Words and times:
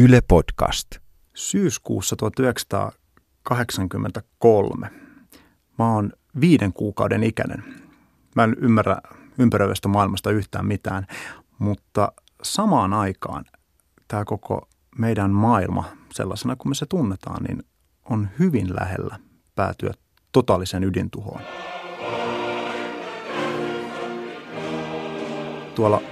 Yle 0.00 0.20
Podcast. 0.28 0.86
Syyskuussa 1.34 2.16
1983. 2.16 4.90
Mä 5.78 5.94
oon 5.94 6.12
viiden 6.40 6.72
kuukauden 6.72 7.22
ikäinen. 7.22 7.64
Mä 8.36 8.44
en 8.44 8.56
ymmärrä 8.60 8.96
ympäröivästä 9.38 9.88
maailmasta 9.88 10.30
yhtään 10.30 10.66
mitään, 10.66 11.06
mutta 11.58 12.12
samaan 12.42 12.92
aikaan 12.92 13.44
tämä 14.08 14.24
koko 14.24 14.68
meidän 14.98 15.30
maailma 15.30 15.84
sellaisena 16.12 16.56
kuin 16.56 16.70
me 16.70 16.74
se 16.74 16.86
tunnetaan, 16.86 17.44
niin 17.44 17.62
on 18.10 18.28
hyvin 18.38 18.68
lähellä 18.80 19.18
päätyä 19.54 19.94
totaalisen 20.32 20.84
ydintuhoon. 20.84 21.40
Tuolla 25.74 26.02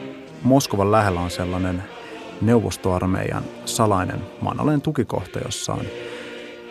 Moskovan 0.42 0.92
lähellä 0.92 1.20
on 1.20 1.30
sellainen 1.30 1.95
neuvostoarmeijan 2.40 3.44
salainen 3.64 4.20
maanalainen 4.40 4.82
tukikohta, 4.82 5.38
jossa 5.38 5.72
on 5.72 5.86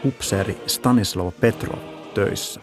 upseeri 0.06 0.62
Stanislav 0.68 1.32
Petrov 1.42 1.80
töissä. 2.14 2.60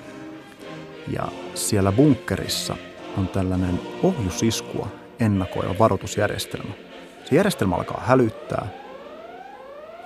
Ja 1.09 1.29
siellä 1.55 1.93
bunkkerissa 1.93 2.77
on 3.19 3.29
tällainen 3.29 3.81
ohjusiskua 4.03 4.89
ennakoiva 5.21 5.79
varoitusjärjestelmä. 5.79 6.75
Se 7.25 7.37
järjestelmä 7.37 7.77
alkaa 7.77 8.03
hälyttää 8.07 8.67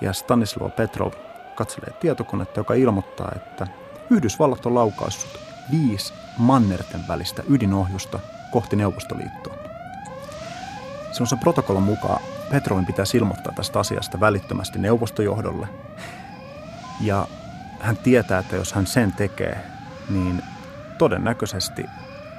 ja 0.01 0.13
Stanislav 0.13 0.71
Petrov 0.71 1.11
katselee 1.55 1.93
tietokonetta, 1.99 2.59
joka 2.59 2.73
ilmoittaa, 2.73 3.31
että 3.35 3.67
Yhdysvallat 4.09 4.65
on 4.65 4.75
laukaissut 4.75 5.39
viisi 5.71 6.13
mannerten 6.37 7.01
välistä 7.07 7.43
ydinohjusta 7.49 8.19
kohti 8.51 8.75
Neuvostoliittoa. 8.75 9.57
Silloin 11.11 11.27
se 11.27 11.35
protokollan 11.35 11.83
mukaan 11.83 12.21
Petrovin 12.51 12.85
pitää 12.85 13.05
ilmoittaa 13.13 13.53
tästä 13.53 13.79
asiasta 13.79 14.19
välittömästi 14.19 14.79
neuvostojohdolle. 14.79 15.67
Ja 17.01 17.27
hän 17.79 17.97
tietää, 17.97 18.39
että 18.39 18.55
jos 18.55 18.73
hän 18.73 18.87
sen 18.87 19.11
tekee, 19.11 19.57
niin 20.09 20.41
todennäköisesti 20.97 21.85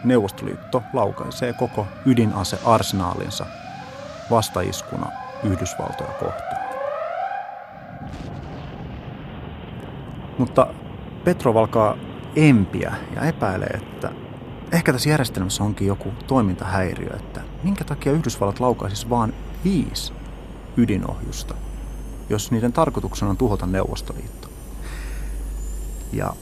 Neuvostoliitto 0.04 0.82
laukaisee 0.92 1.52
koko 1.52 1.86
ydinasearsenaalinsa 2.06 3.46
vastaiskuna 4.30 5.10
Yhdysvaltoja 5.42 6.10
kohtaan. 6.10 6.62
Mutta 10.38 10.66
Petrov 11.24 11.56
alkaa 11.56 11.96
empiä 12.36 12.94
ja 13.16 13.22
epäilee, 13.22 13.80
että 13.82 14.10
ehkä 14.72 14.92
tässä 14.92 15.10
järjestelmässä 15.10 15.64
onkin 15.64 15.86
joku 15.86 16.12
toimintahäiriö, 16.26 17.10
että 17.16 17.40
minkä 17.62 17.84
takia 17.84 18.12
Yhdysvallat 18.12 18.60
laukaisisi 18.60 19.10
vain 19.10 19.34
viisi 19.64 20.12
ydinohjusta, 20.76 21.54
jos 22.28 22.50
niiden 22.50 22.72
tarkoituksena 22.72 23.30
on 23.30 23.36
tuhota 23.36 23.66
Neuvostoliitto. 23.66 24.48
Ja 26.12 26.32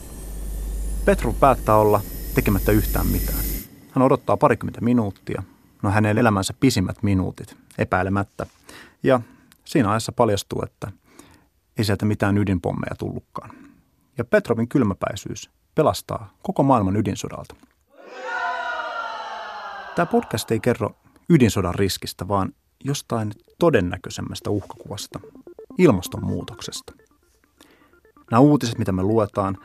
Petru 1.05 1.33
päättää 1.33 1.75
olla 1.75 2.01
tekemättä 2.35 2.71
yhtään 2.71 3.07
mitään. 3.07 3.39
Hän 3.91 4.01
odottaa 4.01 4.37
parikymmentä 4.37 4.81
minuuttia, 4.81 5.43
no 5.83 5.91
hänen 5.91 6.17
elämänsä 6.17 6.53
pisimmät 6.59 7.03
minuutit, 7.03 7.57
epäilemättä. 7.77 8.45
Ja 9.03 9.21
siinä 9.65 9.91
ajassa 9.91 10.11
paljastuu, 10.11 10.61
että 10.65 10.91
ei 11.77 11.83
sieltä 11.83 12.05
mitään 12.05 12.37
ydinpommeja 12.37 12.95
tullutkaan. 12.95 13.49
Ja 14.17 14.25
Petrovin 14.25 14.67
kylmäpäisyys 14.67 15.49
pelastaa 15.75 16.33
koko 16.41 16.63
maailman 16.63 16.95
ydinsodalta. 16.95 17.55
Tämä 19.95 20.05
podcast 20.05 20.51
ei 20.51 20.59
kerro 20.59 20.95
ydinsodan 21.29 21.75
riskistä, 21.75 22.27
vaan 22.27 22.53
jostain 22.83 23.31
todennäköisemmästä 23.59 24.49
uhkakuvasta, 24.49 25.19
ilmastonmuutoksesta. 25.77 26.93
Nämä 28.31 28.39
uutiset, 28.39 28.77
mitä 28.77 28.91
me 28.91 29.03
luetaan, 29.03 29.57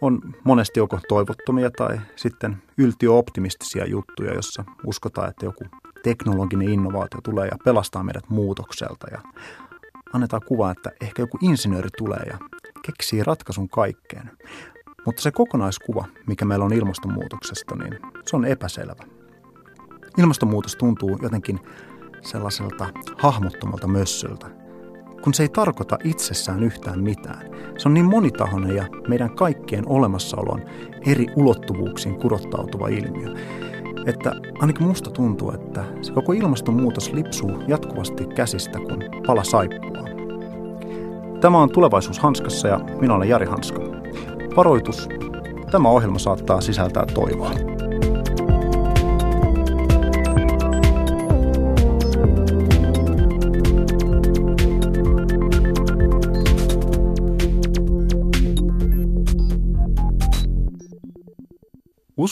on 0.00 0.20
monesti 0.44 0.80
joko 0.80 1.00
toivottomia 1.08 1.70
tai 1.70 2.00
sitten 2.16 2.62
yltiöoptimistisia 2.78 3.86
juttuja, 3.86 4.34
jossa 4.34 4.64
uskotaan, 4.86 5.28
että 5.28 5.46
joku 5.46 5.64
teknologinen 6.02 6.68
innovaatio 6.68 7.20
tulee 7.20 7.48
ja 7.48 7.56
pelastaa 7.64 8.02
meidät 8.02 8.30
muutokselta 8.30 9.06
ja 9.10 9.20
annetaan 10.12 10.42
kuva, 10.46 10.70
että 10.70 10.90
ehkä 11.00 11.22
joku 11.22 11.38
insinööri 11.42 11.88
tulee 11.98 12.22
ja 12.26 12.38
keksii 12.82 13.24
ratkaisun 13.24 13.68
kaikkeen. 13.68 14.30
Mutta 15.06 15.22
se 15.22 15.30
kokonaiskuva, 15.30 16.04
mikä 16.26 16.44
meillä 16.44 16.64
on 16.64 16.72
ilmastonmuutoksesta, 16.72 17.76
niin 17.76 17.98
se 18.26 18.36
on 18.36 18.44
epäselvä. 18.44 19.02
Ilmastonmuutos 20.18 20.76
tuntuu 20.76 21.18
jotenkin 21.22 21.60
sellaiselta 22.22 22.86
hahmottomalta 23.18 23.86
mössöltä, 23.86 24.46
kun 25.22 25.34
se 25.34 25.42
ei 25.42 25.48
tarkoita 25.48 25.98
itsessään 26.04 26.62
yhtään 26.62 27.00
mitään. 27.00 27.50
Se 27.78 27.88
on 27.88 27.94
niin 27.94 28.06
monitahoinen 28.06 28.76
ja 28.76 28.86
meidän 29.08 29.36
kaikkien 29.36 29.88
olemassaolon 29.88 30.62
eri 31.06 31.26
ulottuvuuksiin 31.36 32.20
kurottautuva 32.20 32.88
ilmiö, 32.88 33.34
että 34.06 34.32
ainakin 34.60 34.86
musta 34.86 35.10
tuntuu, 35.10 35.52
että 35.52 35.84
se 36.02 36.12
koko 36.12 36.32
ilmastonmuutos 36.32 37.12
lipsuu 37.12 37.62
jatkuvasti 37.68 38.26
käsistä 38.26 38.78
kuin 38.78 39.04
pala 39.26 39.44
saippua. 39.44 40.04
Tämä 41.40 41.58
on 41.58 41.70
Tulevaisuus 41.70 42.18
Hanskassa 42.18 42.68
ja 42.68 42.80
minä 43.00 43.14
olen 43.14 43.28
Jari 43.28 43.46
Hanska. 43.46 43.80
Varoitus. 44.56 45.08
Tämä 45.70 45.88
ohjelma 45.88 46.18
saattaa 46.18 46.60
sisältää 46.60 47.04
toivoa. 47.14 47.89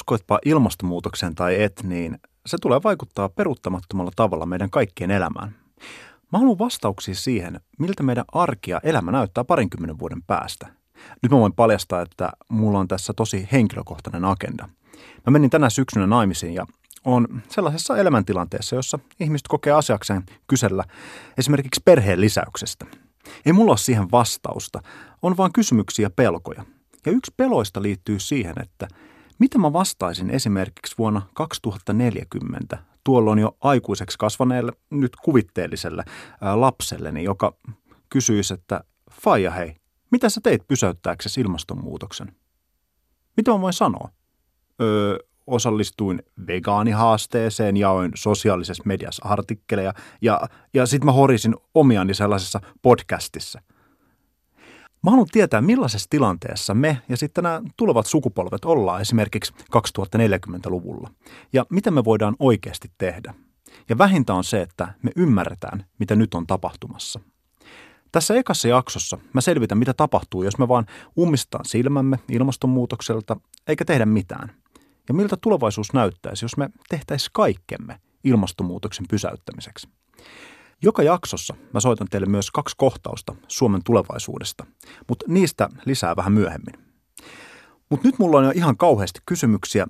Uskoitpa 0.08 0.38
ilmastonmuutokseen 0.44 1.34
tai 1.34 1.62
et, 1.62 1.82
niin 1.82 2.19
se 2.46 2.56
tulee 2.62 2.80
vaikuttaa 2.84 3.28
peruuttamattomalla 3.28 4.10
tavalla 4.16 4.46
meidän 4.46 4.70
kaikkien 4.70 5.10
elämään. 5.10 5.54
Mä 6.32 6.38
haluan 6.38 6.58
vastauksia 6.58 7.14
siihen, 7.14 7.60
miltä 7.78 8.02
meidän 8.02 8.24
arki 8.32 8.70
ja 8.70 8.80
elämä 8.82 9.12
näyttää 9.12 9.44
parinkymmenen 9.44 9.98
vuoden 9.98 10.22
päästä. 10.22 10.66
Nyt 11.22 11.32
mä 11.32 11.38
voin 11.38 11.52
paljastaa, 11.52 12.02
että 12.02 12.32
mulla 12.48 12.78
on 12.78 12.88
tässä 12.88 13.12
tosi 13.12 13.48
henkilökohtainen 13.52 14.24
agenda. 14.24 14.68
Mä 15.26 15.30
menin 15.30 15.50
tänä 15.50 15.70
syksynä 15.70 16.06
naimisiin 16.06 16.54
ja 16.54 16.66
on 17.04 17.42
sellaisessa 17.48 17.97
elämäntilanteessa, 17.97 18.76
jossa 18.76 18.98
ihmiset 19.20 19.48
kokee 19.48 19.72
asiakseen 19.72 20.22
kysellä 20.47 20.84
esimerkiksi 21.38 21.82
perheen 21.84 22.20
lisäyksestä. 22.20 22.86
Ei 23.47 23.52
mulla 23.52 23.72
ole 23.72 23.78
siihen 23.78 24.10
vastausta, 24.12 24.82
on 25.22 25.36
vaan 25.36 25.52
kysymyksiä 25.52 26.06
ja 26.06 26.10
pelkoja. 26.10 26.64
Ja 27.06 27.12
yksi 27.12 27.34
peloista 27.36 27.82
liittyy 27.82 28.18
siihen, 28.20 28.54
että– 28.62 28.88
mitä 29.38 29.59
mä 29.59 29.72
vastaisin 29.72 30.31
esimerkiksi 30.31 30.94
vuonna 30.99 31.22
2040 31.34 32.78
tuolloin 33.04 33.38
jo 33.38 33.56
aikuiseksi 33.60 34.19
kasvaneelle, 34.19 34.72
nyt 34.91 35.16
kuvitteelliselle 35.16 36.04
ää, 36.41 36.60
lapselleni, 36.60 37.25
joka 37.25 37.56
kysyisi, 38.09 38.54
että 38.54 38.84
Faija 39.10 39.50
hei, 39.50 39.77
mitä 40.10 40.28
sä 40.28 40.41
teit 40.43 40.69
pysäyttääksesi 40.69 41.41
ilmastonmuutoksen? 41.41 42.32
Mitä 43.37 43.50
mä 43.50 43.60
voin 43.60 43.72
sanoa? 43.72 44.09
Öö, 44.81 45.19
osallistuin 45.47 46.22
vegaanihaasteeseen, 46.47 47.77
jaoin 47.77 48.12
sosiaalisessa 48.15 48.82
mediassa 48.87 49.28
artikkeleja 49.28 49.94
ja, 50.22 50.41
ja 50.75 50.87
sitten 50.87 51.06
mä 51.06 51.12
horisin 51.12 51.54
omiani 51.75 52.15
sellaisessa 52.15 52.60
podcastissa– 52.82 53.62
Mä 55.08 55.10
haluan 55.10 55.28
tietää, 55.32 55.60
millaisessa 55.60 56.10
tilanteessa 56.10 56.74
me 56.74 57.02
ja 57.08 57.16
sitten 57.16 57.44
nämä 57.44 57.62
tulevat 57.76 58.06
sukupolvet 58.06 58.64
ollaan 58.64 59.00
esimerkiksi 59.00 59.52
2040-luvulla. 59.76 61.10
Ja 61.52 61.66
mitä 61.70 61.91
me 61.91 62.04
voidaan 62.04 62.36
oikeasti 62.38 62.91
tehdä. 62.98 63.34
Ja 63.88 63.98
vähintä 63.98 64.34
on 64.34 64.44
se, 64.44 64.62
että 64.62 64.94
me 65.02 65.10
ymmärretään, 65.16 65.84
mitä 65.98 66.16
nyt 66.16 66.34
on 66.34 66.47
tapahtumassa. 66.47 67.20
Tässä 68.12 68.34
ekassa 68.34 68.68
jaksossa 68.68 69.18
mä 69.33 69.41
selvitän, 69.41 69.78
mitä 69.78 69.94
tapahtuu, 69.94 70.42
jos 70.42 70.59
me 70.59 70.68
vaan 70.68 70.86
ummistetaan 71.18 71.65
silmämme 71.65 72.18
ilmastonmuutokselta 72.28 73.36
eikä 73.66 73.84
tehdä 73.84 74.06
mitään. 74.06 74.53
Ja 75.09 75.15
miltä 75.15 75.36
tulevaisuus 75.41 75.92
näyttäisi, 75.92 76.44
jos 76.44 76.56
me 76.56 76.71
tehtäisiin 76.88 77.30
kaikkemme 77.33 78.00
ilmastonmuutoksen 78.24 79.06
pysäyttämiseksi. 79.10 79.88
Joka 80.83 81.03
jaksossa 81.03 81.54
mä 81.75 81.80
soitan 81.80 82.07
teille 82.10 82.27
myös 82.27 82.51
kaksi 82.51 82.75
kohtausta 82.78 83.34
Suomen 83.48 83.80
tulevaisuudesta, 83.84 84.66
mutta 85.09 85.25
niistä 85.28 85.69
lisää 85.84 86.16
vähän 86.16 86.33
myöhemmin. 86.33 86.75
Mutta 87.91 88.09
nyt 88.09 88.19
mulla 88.19 88.39
on 88.39 88.45
jo 88.45 88.53
ihan 88.54 88.77
kauheasti 88.77 89.21
kysymyksiä, 89.27 89.86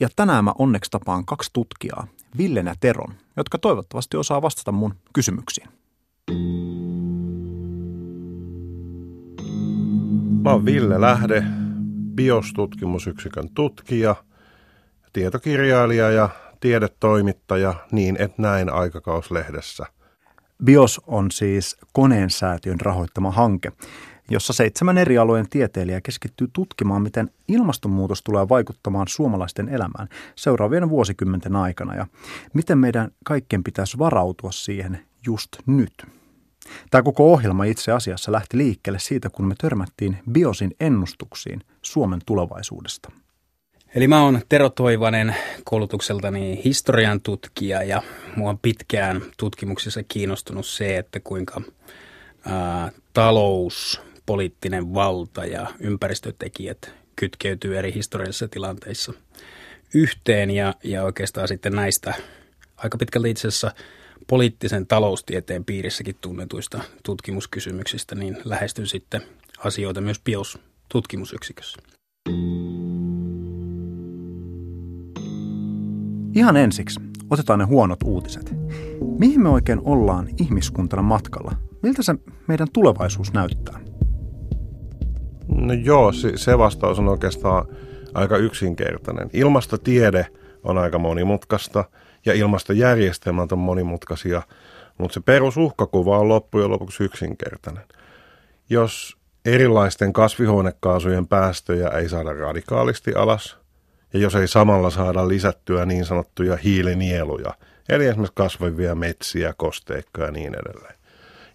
ja 0.00 0.08
tänään 0.16 0.44
mä 0.44 0.52
onneksi 0.58 0.90
tapaan 0.90 1.24
kaksi 1.26 1.50
tutkijaa, 1.52 2.06
Villen 2.38 2.66
ja 2.66 2.74
Teron, 2.80 3.14
jotka 3.36 3.58
toivottavasti 3.58 4.16
osaa 4.16 4.42
vastata 4.42 4.72
mun 4.72 4.94
kysymyksiin. 5.12 5.68
Mä 10.42 10.50
oon 10.50 10.64
Ville 10.64 11.00
Lähde, 11.00 11.44
biostutkimusyksikön 12.14 13.48
tutkija, 13.54 14.16
tietokirjailija 15.12 16.10
ja 16.10 16.28
tiedetoimittaja 16.60 17.74
niin 17.92 18.16
et 18.20 18.38
näin 18.38 18.70
aikakauslehdessä– 18.70 19.86
BIOS 20.64 21.00
on 21.06 21.30
siis 21.30 21.76
koneen 21.92 22.30
säätiön 22.30 22.80
rahoittama 22.80 23.30
hanke, 23.30 23.72
jossa 24.30 24.52
seitsemän 24.52 24.98
eri 24.98 25.18
alueen 25.18 25.48
tieteilijä 25.48 26.00
keskittyy 26.00 26.48
tutkimaan, 26.52 27.02
miten 27.02 27.30
ilmastonmuutos 27.48 28.22
tulee 28.22 28.48
vaikuttamaan 28.48 29.08
suomalaisten 29.08 29.68
elämään 29.68 30.08
seuraavien 30.34 30.88
vuosikymmenten 30.88 31.56
aikana 31.56 31.94
ja 31.94 32.06
miten 32.54 32.78
meidän 32.78 33.10
kaikkien 33.24 33.64
pitäisi 33.64 33.98
varautua 33.98 34.52
siihen 34.52 35.00
just 35.26 35.56
nyt. 35.66 36.06
Tämä 36.90 37.02
koko 37.02 37.32
ohjelma 37.32 37.64
itse 37.64 37.92
asiassa 37.92 38.32
lähti 38.32 38.58
liikkeelle 38.58 38.98
siitä, 38.98 39.30
kun 39.30 39.48
me 39.48 39.54
törmättiin 39.58 40.18
BIOSin 40.30 40.74
ennustuksiin 40.80 41.60
Suomen 41.82 42.20
tulevaisuudesta. 42.26 43.12
Eli 43.94 44.08
mä 44.08 44.22
oon 44.22 44.40
Tero 44.48 44.70
Toivanen, 44.70 45.36
koulutukseltani 45.64 46.60
historian 46.64 47.20
tutkija 47.20 47.82
ja 47.82 48.02
mua 48.36 48.50
on 48.50 48.58
pitkään 48.58 49.22
tutkimuksissa 49.36 50.02
kiinnostunut 50.02 50.66
se, 50.66 50.98
että 50.98 51.20
kuinka 51.20 51.60
ää, 52.46 52.92
talous, 53.12 54.00
poliittinen 54.26 54.94
valta 54.94 55.44
ja 55.44 55.66
ympäristötekijät 55.80 56.90
kytkeytyy 57.16 57.78
eri 57.78 57.94
historiallisissa 57.94 58.48
tilanteissa 58.48 59.12
yhteen 59.94 60.50
ja, 60.50 60.74
ja 60.84 61.04
oikeastaan 61.04 61.48
sitten 61.48 61.72
näistä 61.72 62.14
aika 62.76 62.98
pitkälti 62.98 63.30
itse 63.30 63.48
asiassa 63.48 63.72
poliittisen 64.26 64.86
taloustieteen 64.86 65.64
piirissäkin 65.64 66.16
tunnetuista 66.20 66.80
tutkimuskysymyksistä, 67.04 68.14
niin 68.14 68.36
lähestyn 68.44 68.86
sitten 68.86 69.22
asioita 69.58 70.00
myös 70.00 70.20
BIOS 70.20 70.58
tutkimusyksikössä. 70.88 71.78
Ihan 76.38 76.56
ensiksi 76.56 77.00
otetaan 77.30 77.58
ne 77.58 77.64
huonot 77.64 78.02
uutiset. 78.04 78.54
Mihin 79.18 79.40
me 79.40 79.48
oikein 79.48 79.80
ollaan 79.84 80.28
ihmiskuntana 80.40 81.02
matkalla? 81.02 81.52
Miltä 81.82 82.02
se 82.02 82.14
meidän 82.46 82.68
tulevaisuus 82.72 83.32
näyttää? 83.32 83.80
No 85.48 85.72
joo, 85.72 86.12
se 86.36 86.58
vastaus 86.58 86.98
on 86.98 87.08
oikeastaan 87.08 87.66
aika 88.14 88.36
yksinkertainen. 88.36 89.30
Ilmastotiede 89.32 90.26
on 90.64 90.78
aika 90.78 90.98
monimutkaista 90.98 91.84
ja 92.26 92.34
ilmastojärjestelmät 92.34 93.52
on 93.52 93.58
monimutkaisia, 93.58 94.42
mutta 94.98 95.14
se 95.14 95.20
perusuhkakuva 95.20 96.18
on 96.18 96.28
loppujen 96.28 96.70
lopuksi 96.70 97.04
yksinkertainen. 97.04 97.84
Jos 98.70 99.16
erilaisten 99.44 100.12
kasvihuonekaasujen 100.12 101.26
päästöjä 101.26 101.88
ei 101.88 102.08
saada 102.08 102.32
radikaalisti 102.32 103.14
alas, 103.14 103.58
ja 104.12 104.20
jos 104.20 104.34
ei 104.34 104.48
samalla 104.48 104.90
saada 104.90 105.28
lisättyä 105.28 105.86
niin 105.86 106.04
sanottuja 106.04 106.56
hiilinieluja, 106.56 107.54
eli 107.88 108.06
esimerkiksi 108.06 108.34
kasvavia 108.36 108.94
metsiä, 108.94 109.54
kosteikkoja 109.56 110.26
ja 110.26 110.32
niin 110.32 110.54
edelleen. 110.54 110.94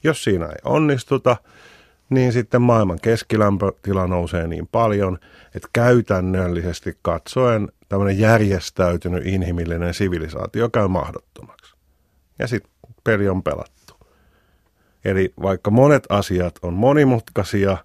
Jos 0.04 0.24
siinä 0.24 0.46
ei 0.46 0.60
onnistuta, 0.64 1.38
niin 2.10 2.34
sitten 2.34 2.62
maailman 2.62 3.00
keskilämpötila 3.02 4.08
nousee 4.08 4.48
niin 4.48 4.68
paljon, 4.68 5.20
että 5.56 5.68
käytännöllisesti 5.74 6.98
katsoen 7.02 7.72
tämmöinen 7.90 8.20
järjestäytynyt 8.20 9.26
inhimillinen 9.26 9.94
sivilisaatio 9.94 10.70
käy 10.70 10.88
mahdottomaksi. 10.88 11.76
Ja 12.40 12.48
sitten 12.48 12.72
peli 13.04 13.30
on 13.30 13.44
pelattu. 13.44 13.94
Eli 15.06 15.34
vaikka 15.42 15.72
monet 15.72 16.04
asiat 16.10 16.56
on 16.62 16.74
monimutkaisia 16.74 17.78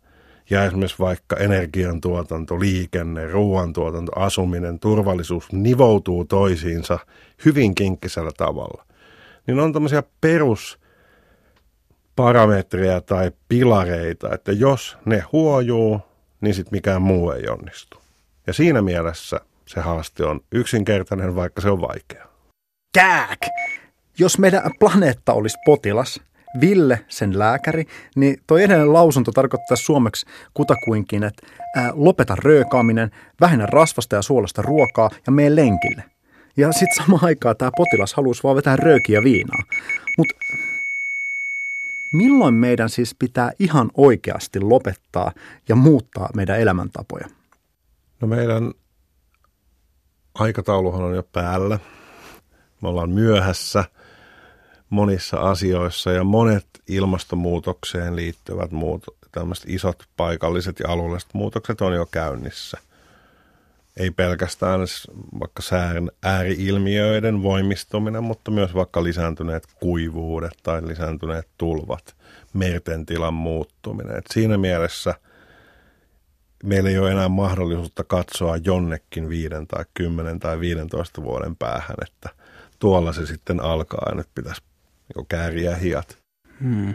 ja 0.50 0.64
esimerkiksi 0.64 0.98
vaikka 0.98 1.36
energiantuotanto, 1.36 2.60
liikenne, 2.60 3.28
ruoantuotanto, 3.28 4.12
asuminen, 4.20 4.78
turvallisuus 4.78 5.52
nivoutuu 5.52 6.24
toisiinsa 6.24 6.98
hyvin 7.44 7.74
kinkkisellä 7.74 8.30
tavalla, 8.36 8.84
niin 9.46 9.60
on 9.60 9.72
tämmöisiä 9.72 10.02
perus 10.20 10.78
parametreja 12.16 13.00
tai 13.00 13.32
pilareita, 13.48 14.34
että 14.34 14.52
jos 14.52 14.98
ne 15.04 15.24
huojuu, 15.32 16.00
niin 16.40 16.54
sitten 16.54 16.76
mikään 16.76 17.02
muu 17.02 17.30
ei 17.30 17.48
onnistu. 17.48 17.98
Ja 18.46 18.52
siinä 18.52 18.82
mielessä 18.82 19.40
se 19.66 19.80
haaste 19.80 20.24
on 20.24 20.40
yksinkertainen, 20.52 21.36
vaikka 21.36 21.60
se 21.60 21.70
on 21.70 21.80
vaikea. 21.80 22.26
Kääk! 22.94 23.38
Jos 24.18 24.38
meidän 24.38 24.70
planeetta 24.78 25.32
olisi 25.32 25.58
potilas, 25.66 26.20
Ville 26.60 27.04
sen 27.08 27.38
lääkäri, 27.38 27.84
niin 28.16 28.36
toi 28.46 28.62
edellinen 28.62 28.92
lausunto 28.92 29.32
tarkoittaa 29.32 29.76
suomeksi 29.76 30.26
kutakuinkin, 30.54 31.24
että 31.24 31.46
lopeta 31.92 32.36
röökaaminen, 32.44 33.10
vähennä 33.40 33.66
rasvasta 33.66 34.16
ja 34.16 34.22
suolasta 34.22 34.62
ruokaa 34.62 35.10
ja 35.26 35.32
mene 35.32 35.56
lenkille. 35.56 36.04
Ja 36.56 36.72
sitten 36.72 37.04
samaan 37.04 37.24
aikaan 37.24 37.56
tämä 37.56 37.70
potilas 37.76 38.14
haluaisi 38.14 38.42
vaan 38.42 38.56
vetää 38.56 38.76
röökiä 38.76 39.22
viinaa. 39.24 39.62
Mutta 40.18 40.34
milloin 42.12 42.54
meidän 42.54 42.88
siis 42.88 43.14
pitää 43.18 43.52
ihan 43.58 43.90
oikeasti 43.94 44.60
lopettaa 44.60 45.32
ja 45.68 45.76
muuttaa 45.76 46.28
meidän 46.34 46.60
elämäntapoja? 46.60 47.28
No 48.20 48.28
meidän 48.28 48.72
aikatauluhan 50.34 51.02
on 51.02 51.14
jo 51.14 51.22
päällä. 51.22 51.78
Me 52.82 52.88
ollaan 52.88 53.10
myöhässä 53.10 53.84
monissa 54.90 55.36
asioissa 55.36 56.12
ja 56.12 56.24
monet 56.24 56.66
ilmastonmuutokseen 56.88 58.16
liittyvät 58.16 58.70
muut, 58.70 59.04
tämmöiset 59.32 59.64
isot 59.68 60.02
paikalliset 60.16 60.80
ja 60.80 60.88
alueelliset 60.88 61.34
muutokset 61.34 61.80
on 61.80 61.94
jo 61.94 62.06
käynnissä. 62.06 62.78
Ei 63.96 64.10
pelkästään 64.10 64.80
vaikka 65.40 65.62
sään 65.62 66.10
ääriilmiöiden 66.22 67.42
voimistuminen, 67.42 68.24
mutta 68.24 68.50
myös 68.50 68.74
vaikka 68.74 69.04
lisääntyneet 69.04 69.66
kuivuudet 69.80 70.58
tai 70.62 70.86
lisääntyneet 70.86 71.48
tulvat, 71.58 72.16
merten 72.52 73.06
tilan 73.06 73.34
muuttuminen. 73.34 74.16
Et 74.16 74.26
siinä 74.32 74.58
mielessä– 74.58 75.14
meillä 76.64 76.90
ei 76.90 76.98
ole 76.98 77.10
enää 77.10 77.28
mahdollisuutta 77.28 78.04
katsoa 78.04 78.56
jonnekin 78.56 79.28
viiden 79.28 79.66
tai 79.66 79.84
kymmenen 79.94 80.38
tai 80.38 80.60
15 80.60 81.22
vuoden 81.22 81.56
päähän, 81.56 81.96
että 82.06 82.30
tuolla 82.78 83.12
se 83.12 83.26
sitten 83.26 83.60
alkaa 83.60 84.06
ja 84.08 84.14
nyt 84.14 84.28
pitäisi 84.34 84.62
niin 85.14 85.26
kääriä 85.26 85.76
hiat. 85.76 86.18
Hmm. 86.60 86.94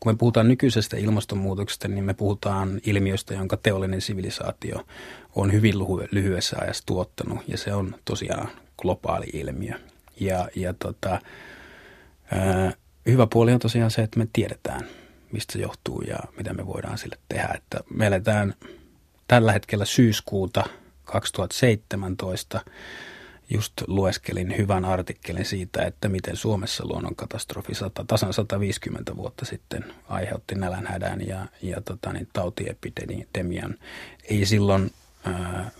Kun 0.00 0.12
me 0.12 0.16
puhutaan 0.16 0.48
nykyisestä 0.48 0.96
ilmastonmuutoksesta, 0.96 1.88
niin 1.88 2.04
me 2.04 2.14
puhutaan 2.14 2.80
ilmiöstä, 2.86 3.34
jonka 3.34 3.56
teollinen 3.56 4.00
sivilisaatio 4.00 4.86
on 5.34 5.52
hyvin 5.52 5.74
lyhyessä 6.10 6.56
ajassa 6.60 6.86
tuottanut, 6.86 7.38
ja 7.48 7.58
se 7.58 7.74
on 7.74 7.94
tosiaan 8.04 8.48
globaali 8.78 9.26
ilmiö. 9.32 9.74
Ja, 10.20 10.48
ja 10.54 10.74
tota, 10.74 11.20
ää, 12.30 12.72
hyvä 13.06 13.26
puoli 13.32 13.52
on 13.52 13.58
tosiaan 13.58 13.90
se, 13.90 14.02
että 14.02 14.18
me 14.18 14.28
tiedetään– 14.32 14.86
mistä 15.32 15.52
se 15.52 15.58
johtuu 15.58 16.00
ja 16.00 16.18
mitä 16.36 16.54
me 16.54 16.66
voidaan 16.66 16.98
sille 16.98 17.16
tehdä. 17.28 17.54
Että 17.54 17.80
me 17.94 18.06
eletään 18.06 18.54
tällä 19.28 19.52
hetkellä 19.52 19.84
syyskuuta 19.84 20.64
2017. 21.04 22.60
Just 23.50 23.72
lueskelin 23.86 24.56
hyvän 24.56 24.84
artikkelin 24.84 25.44
siitä, 25.44 25.82
että 25.82 26.08
miten 26.08 26.36
Suomessa 26.36 26.84
luonnonkatastrofi 26.86 27.74
100, 27.74 28.04
tasan 28.04 28.32
150 28.32 29.16
vuotta 29.16 29.44
sitten 29.44 29.84
aiheutti 30.08 30.54
nälänhädän 30.54 31.26
ja, 31.26 31.46
ja 31.62 31.80
tota, 31.80 32.12
niin, 32.12 32.28
tautiepidemian. 32.32 33.74
Ei 34.30 34.46
silloin 34.46 34.90
ää, 35.24 35.70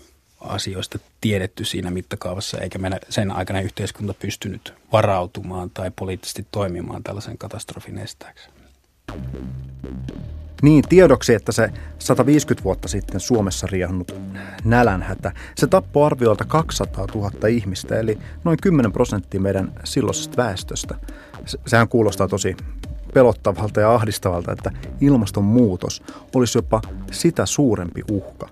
asioista 0.40 0.98
tiedetty 1.20 1.64
siinä 1.64 1.90
mittakaavassa, 1.90 2.58
eikä 2.58 2.78
meidän 2.78 3.00
sen 3.08 3.30
aikana 3.30 3.60
yhteiskunta 3.60 4.14
pystynyt 4.14 4.74
varautumaan 4.92 5.70
tai 5.70 5.90
poliittisesti 5.96 6.46
toimimaan 6.50 7.02
tällaisen 7.02 7.38
katastrofin 7.38 7.98
estääksi. 7.98 8.48
Niin 10.62 10.84
tiedoksi, 10.88 11.34
että 11.34 11.52
se 11.52 11.70
150 11.98 12.64
vuotta 12.64 12.88
sitten 12.88 13.20
Suomessa 13.20 13.66
riehunut 13.70 14.14
nälänhätä, 14.64 15.32
se 15.54 15.66
tappoi 15.66 16.06
arviolta 16.06 16.44
200 16.44 17.06
000 17.14 17.48
ihmistä, 17.48 18.00
eli 18.00 18.18
noin 18.44 18.58
10 18.62 18.92
prosenttia 18.92 19.40
meidän 19.40 19.72
silloisesta 19.84 20.36
väestöstä. 20.36 20.94
Sehän 21.66 21.88
kuulostaa 21.88 22.28
tosi 22.28 22.56
pelottavalta 23.14 23.80
ja 23.80 23.94
ahdistavalta, 23.94 24.52
että 24.52 24.70
ilmastonmuutos 25.00 26.02
olisi 26.34 26.58
jopa 26.58 26.80
sitä 27.10 27.46
suurempi 27.46 28.02
uhka. 28.10 28.48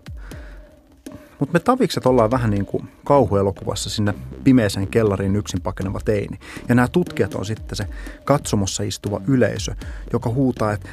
Mutta 1.39 1.53
me 1.53 1.61
tavikset 1.61 2.07
ollaan 2.07 2.31
vähän 2.31 2.51
niin 2.51 2.67
kuin 2.67 2.89
kauhuelokuvassa 3.05 3.91
sinne 3.91 4.15
pimeeseen 4.45 4.89
kellariin 4.89 5.37
yksin 5.37 5.61
pakeneva 5.61 6.01
teini. 6.05 6.39
Ja 6.69 6.75
nämä 6.75 6.89
tutkijat 6.89 7.35
on 7.35 7.47
sitten 7.47 7.77
se 7.77 7.87
katsomossa 8.25 8.83
istuva 8.83 9.21
yleisö, 9.27 9.75
joka 10.13 10.31
huutaa, 10.31 10.73
että 10.73 10.89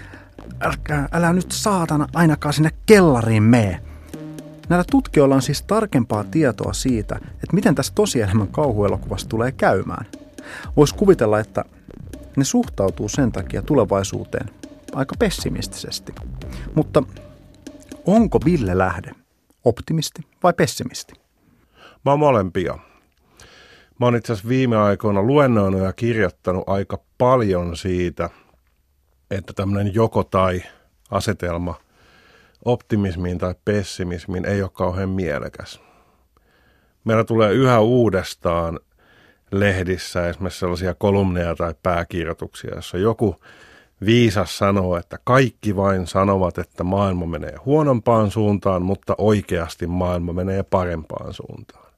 älkää, 0.62 1.10
älä 1.12 1.34
nyt 1.34 1.52
saatana 1.52 2.08
ainakaan 2.14 2.54
sinne 2.54 2.70
kellariin 2.86 3.44
mee. 3.44 3.80
Näillä 4.70 4.86
tutkijoilla 4.92 5.36
on 5.36 5.42
siis 5.42 5.62
tarkempaa 5.62 6.24
tietoa 6.24 6.74
siitä, 6.74 7.16
että 7.16 7.54
miten 7.54 7.76
tässä 7.76 7.94
tosielämän 7.96 8.48
kauhuelokuvassa 8.48 9.30
tulee 9.30 9.52
käymään. 9.52 10.06
Voisi 10.78 10.96
kuvitella, 10.96 11.40
että 11.40 11.66
ne 12.38 12.44
suhtautuu 12.44 13.10
sen 13.10 13.32
takia 13.32 13.62
tulevaisuuteen 13.62 14.50
aika 14.94 15.16
pessimistisesti. 15.20 16.16
Mutta 16.76 17.04
onko 18.06 18.40
Ville 18.46 18.78
Lähde 18.78 19.12
optimisti 19.66 20.22
vai 20.44 20.54
pessimisti? 20.54 21.14
Mä 22.06 22.12
oon 22.12 22.20
molempia. 22.20 22.78
Mä 24.00 24.06
oon 24.06 24.16
itse 24.16 24.34
asiassa 24.34 24.50
viime 24.50 24.78
aikoina 24.78 25.22
luennoinut 25.22 25.82
ja 25.82 25.94
kirjoittanut 25.94 26.64
aika 26.68 27.00
paljon 27.18 27.78
siitä, 27.78 28.30
että 29.32 29.54
tämmöinen 29.54 29.94
joko 29.94 30.24
tai 30.24 30.64
asetelma 31.12 31.76
optimismiin 32.66 33.38
tai 33.38 33.56
pessimismiin 33.66 34.46
ei 34.46 34.62
ole 34.62 34.72
kauhean 34.74 35.10
mielekäs. 35.10 35.82
Meillä 37.04 37.24
tulee 37.24 37.54
yhä 37.54 37.80
uudestaan 37.80 38.80
lehdissä 39.52 40.30
esimerkiksi 40.30 40.60
sellaisia 40.60 40.96
kolumneja 40.96 41.56
tai 41.56 41.76
pääkirjoituksia, 41.84 42.76
jossa 42.76 42.98
joku 42.98 43.36
viisas 44.06 44.58
sanoo, 44.58 44.98
että 44.98 45.20
kaikki 45.24 45.76
vain 45.76 46.08
sanovat, 46.08 46.58
että 46.58 46.84
maailma 46.84 47.26
menee 47.26 47.56
huonompaan 47.66 48.32
suuntaan, 48.32 48.82
mutta 48.82 49.16
oikeasti 49.18 49.88
maailma 49.88 50.34
menee 50.34 50.64
parempaan 50.64 51.34
suuntaan. 51.34 51.92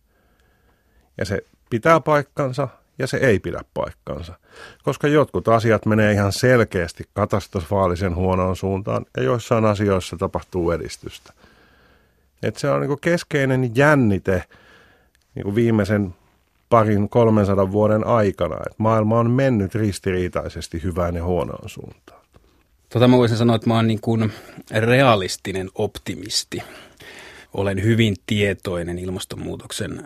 Ja 1.18 1.26
se 1.26 1.46
pitää 1.70 2.00
paikkansa 2.00 2.68
ja 3.00 3.08
se 3.08 3.18
ei 3.18 3.40
pidä 3.40 3.62
paikkansa, 3.74 4.34
koska 4.84 5.08
jotkut 5.08 5.48
asiat 5.48 5.86
menee 5.86 6.12
ihan 6.12 6.32
selkeästi 6.32 7.04
katastrofaalisen 7.14 8.16
huonoon 8.16 8.56
suuntaan 8.56 9.06
ja 9.18 9.24
joissain 9.24 9.66
asioissa 9.66 10.18
tapahtuu 10.18 10.72
edistystä. 10.72 11.34
Et 12.44 12.58
se 12.58 12.70
on 12.70 12.82
niin 12.82 13.00
keskeinen 13.02 13.76
jännite 13.76 14.44
niin 15.36 15.56
viimeisen 15.56 16.16
parin 16.70 17.10
300 17.10 17.72
vuoden 17.72 18.08
aikana, 18.08 18.56
että 18.56 18.76
maailma 18.78 19.20
on 19.20 19.32
mennyt 19.32 19.76
ristiriitaisesti 19.76 20.84
hyvään 20.84 21.16
ja 21.16 21.24
huonoon 21.24 21.70
suuntaan. 21.70 22.22
Tota 22.90 23.08
mä 23.08 23.18
voisin 23.18 23.38
sanoa, 23.38 23.56
että 23.56 23.68
mä 23.68 23.76
oon 23.76 23.88
niin 23.88 24.02
kuin 24.02 24.34
realistinen 24.72 25.70
optimisti. 25.76 26.64
Olen 27.54 27.84
hyvin 27.84 28.16
tietoinen 28.26 29.00
ilmastonmuutoksen 29.00 30.04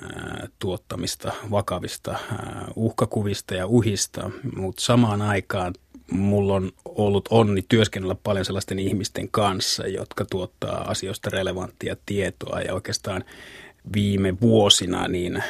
tuottamista 0.60 1.32
vakavista 1.52 2.20
uhkakuvista 2.76 3.56
ja 3.56 3.68
uhista, 3.68 4.32
mutta 4.56 4.82
samaan 4.82 5.22
aikaan 5.22 5.74
mulla 6.12 6.54
on 6.54 6.72
ollut 6.86 7.28
onni 7.32 7.62
työskennellä 7.70 8.16
paljon 8.16 8.46
sellaisten 8.46 8.80
ihmisten 8.80 9.30
kanssa, 9.32 9.88
jotka 9.88 10.26
tuottaa 10.26 10.82
asioista 10.92 11.30
relevanttia 11.30 11.96
tietoa 12.06 12.62
ja 12.62 12.74
oikeastaan 12.74 13.24
viime 13.94 14.42
vuosina 14.42 15.08
niin 15.08 15.44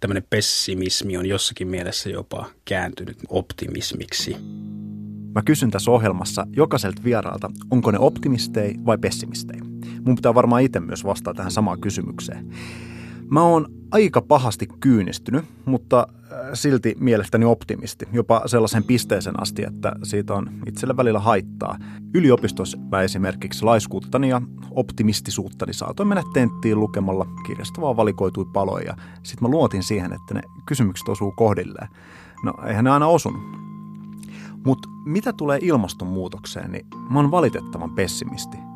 tämmöinen 0.00 0.24
pessimismi 0.30 1.16
on 1.16 1.26
jossakin 1.26 1.68
mielessä 1.68 2.10
jopa 2.10 2.46
kääntynyt 2.64 3.18
optimismiksi. 3.28 4.36
Mä 5.34 5.42
kysyn 5.42 5.70
tässä 5.70 5.90
ohjelmassa 5.90 6.46
jokaiselta 6.56 7.04
vieraalta, 7.04 7.50
onko 7.70 7.90
ne 7.90 7.98
optimistei 7.98 8.74
vai 8.86 8.98
pessimistei. 8.98 9.77
Mun 10.04 10.16
pitää 10.16 10.34
varmaan 10.34 10.62
itse 10.62 10.80
myös 10.80 11.04
vastata 11.04 11.34
tähän 11.34 11.50
samaan 11.50 11.80
kysymykseen. 11.80 12.50
Mä 13.30 13.42
oon 13.42 13.66
aika 13.90 14.22
pahasti 14.22 14.68
kyynistynyt, 14.80 15.44
mutta 15.64 16.06
äh, 16.08 16.38
silti 16.54 16.96
mielestäni 17.00 17.44
optimisti. 17.44 18.08
Jopa 18.12 18.42
sellaisen 18.46 18.84
pisteeseen 18.84 19.42
asti, 19.42 19.64
että 19.64 19.92
siitä 20.02 20.34
on 20.34 20.50
itselle 20.66 20.96
välillä 20.96 21.18
haittaa. 21.18 21.78
Yliopistossa 22.14 22.78
mä 22.92 23.02
esimerkiksi 23.02 23.64
laiskuuttani 23.64 24.28
ja 24.28 24.42
optimistisuuttani 24.70 25.72
saatoin 25.72 26.08
mennä 26.08 26.22
tenttiin 26.34 26.80
lukemalla 26.80 27.26
kirjasta 27.46 27.80
vaan 27.80 27.96
valikoitui 27.96 28.44
paloja. 28.52 28.96
Sitten 29.22 29.48
mä 29.48 29.50
luotin 29.50 29.82
siihen, 29.82 30.12
että 30.12 30.34
ne 30.34 30.42
kysymykset 30.66 31.08
osuu 31.08 31.32
kohdilleen. 31.32 31.88
No 32.44 32.54
eihän 32.66 32.84
ne 32.84 32.90
aina 32.90 33.06
osunut. 33.06 33.42
Mutta 34.64 34.88
mitä 35.04 35.32
tulee 35.32 35.58
ilmastonmuutokseen, 35.62 36.72
niin 36.72 36.86
mä 37.10 37.18
oon 37.18 37.30
valitettavan 37.30 37.90
pessimisti. 37.90 38.67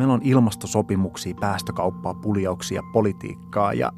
Meillä 0.00 0.14
on 0.14 0.22
ilmastosopimuksia, 0.24 1.34
päästökauppaa, 1.40 2.14
puljauksia, 2.14 2.82
politiikkaa 2.92 3.72
ja 3.72 3.92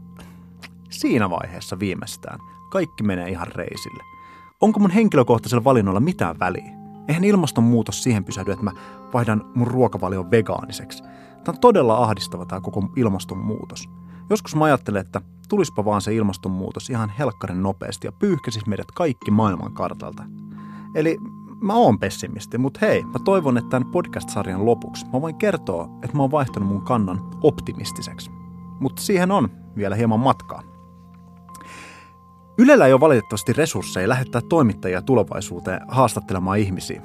siinä 0.90 1.30
vaiheessa 1.30 1.78
viimeistään 1.78 2.38
kaikki 2.70 3.02
menee 3.02 3.28
ihan 3.28 3.46
reisille. 3.46 4.02
Onko 4.60 4.80
mun 4.80 4.90
henkilökohtaisella 4.90 5.64
valinnolla 5.64 6.00
mitään 6.00 6.38
väliä? 6.38 6.72
Eihän 7.08 7.24
ilmastonmuutos 7.24 8.02
siihen 8.02 8.24
pysähdy, 8.24 8.52
että 8.52 8.64
mä 8.64 8.72
vaihdan 9.14 9.50
mun 9.54 9.66
ruokavalion 9.66 10.30
vegaaniseksi. 10.30 11.02
Tämä 11.02 11.54
on 11.54 11.60
todella 11.60 11.96
ahdistava 11.96 12.46
tämä 12.46 12.60
koko 12.60 12.88
ilmastonmuutos. 12.96 13.88
Joskus 14.30 14.56
mä 14.56 14.64
ajattelen, 14.64 15.00
että 15.00 15.20
tulispa 15.48 15.84
vaan 15.84 16.00
se 16.00 16.14
ilmastonmuutos 16.14 16.90
ihan 16.90 17.12
helkkaren 17.18 17.62
nopeasti 17.62 18.06
ja 18.06 18.12
pyyhkäsis 18.12 18.66
meidät 18.66 18.90
kaikki 18.94 19.30
maailman 19.30 19.72
kartalta. 19.72 20.24
Eli 20.94 21.18
mä 21.62 21.74
oon 21.74 21.98
pessimisti, 21.98 22.58
mutta 22.58 22.78
hei, 22.82 23.04
mä 23.04 23.18
toivon, 23.24 23.58
että 23.58 23.70
tämän 23.70 23.90
podcast-sarjan 23.90 24.66
lopuksi 24.66 25.06
mä 25.12 25.20
voin 25.20 25.34
kertoa, 25.34 25.88
että 26.02 26.16
mä 26.16 26.22
oon 26.22 26.30
vaihtanut 26.30 26.68
mun 26.68 26.82
kannan 26.82 27.30
optimistiseksi. 27.42 28.30
Mutta 28.80 29.02
siihen 29.02 29.30
on 29.30 29.48
vielä 29.76 29.94
hieman 29.96 30.20
matkaa. 30.20 30.62
Ylellä 32.58 32.86
ei 32.86 32.92
ole 32.92 33.00
valitettavasti 33.00 33.52
resursseja 33.52 34.08
lähettää 34.08 34.40
toimittajia 34.48 35.02
tulevaisuuteen 35.02 35.80
haastattelemaan 35.88 36.58
ihmisiä. 36.58 37.02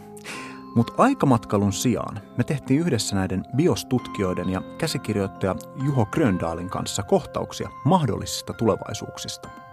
Mutta 0.76 0.94
aikamatkalun 0.98 1.74
sijaan 1.74 2.20
me 2.38 2.44
tehtiin 2.44 2.80
yhdessä 2.80 3.16
näiden 3.16 3.46
biostutkijoiden 3.56 4.50
ja 4.50 4.62
käsikirjoittaja 4.78 5.56
Juho 5.86 6.06
Gröndalin 6.06 6.70
kanssa 6.70 7.04
kohtauksia 7.04 7.70
mahdollisista 7.86 8.54
tulevaisuuksista– 8.54 9.50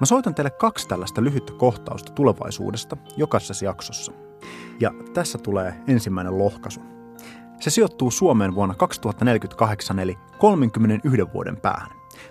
Mä 0.00 0.06
soitan 0.06 0.34
teille 0.34 0.50
kaksi 0.50 0.88
tällaista 0.88 1.24
lyhyttä 1.24 1.52
kohtausta 1.52 2.12
tulevaisuudesta 2.12 2.96
jokaisessa 3.16 3.64
jaksossa. 3.64 4.12
Ja 4.80 4.90
tässä 5.14 5.38
tulee 5.38 5.74
ensimmäinen 5.86 6.38
lohkaisu. 6.38 6.80
Se 7.60 7.70
sijoittuu 7.70 8.10
Suomeen 8.10 8.54
vuonna 8.54 8.74
2048 8.74 9.98
eli 9.98 10.18
31 10.38 11.32
vuoden 11.34 11.56
päähän. 11.56 11.90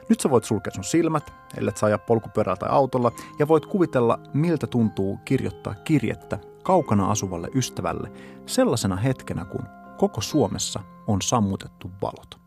Nyt 0.09 0.19
sä 0.19 0.29
voit 0.29 0.43
sulkea 0.43 0.73
sun 0.73 0.83
silmät, 0.83 1.33
ellei 1.57 1.77
sä 1.77 1.85
ajaa 1.85 1.97
polkupyörällä 1.97 2.57
tai 2.57 2.69
autolla, 2.71 3.11
ja 3.39 3.47
voit 3.47 3.65
kuvitella, 3.65 4.19
miltä 4.33 4.67
tuntuu 4.67 5.17
kirjoittaa 5.25 5.75
kirjettä 5.75 6.39
kaukana 6.63 7.11
asuvalle 7.11 7.47
ystävälle 7.55 8.11
sellaisena 8.45 8.95
hetkenä, 8.95 9.45
kun 9.45 9.67
koko 9.97 10.21
Suomessa 10.21 10.79
on 11.07 11.21
sammutettu 11.21 11.91
valot. 12.01 12.38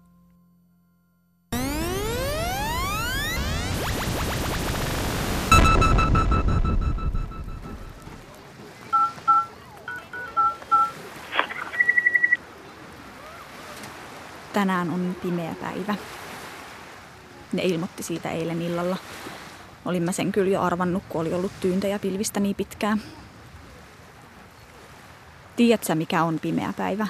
Tänään 14.53 14.91
on 14.91 15.17
pimeä 15.23 15.55
päivä. 15.61 15.95
Ne 17.53 17.63
ilmoitti 17.63 18.03
siitä 18.03 18.31
eilen 18.31 18.63
illalla. 18.63 18.97
Olin 19.85 20.03
mä 20.03 20.13
sen 20.13 20.33
kyllä 20.33 20.51
jo 20.51 20.63
arvannut, 20.63 21.03
kun 21.09 21.21
oli 21.21 21.35
ollut 21.35 21.53
ja 21.89 21.99
pilvistä 21.99 22.41
niin 22.41 22.57
pitkään. 22.57 23.03
Tiedätkö 25.57 25.95
mikä 25.95 26.25
on 26.25 26.41
pimeä 26.41 26.73
päivä? 26.77 27.07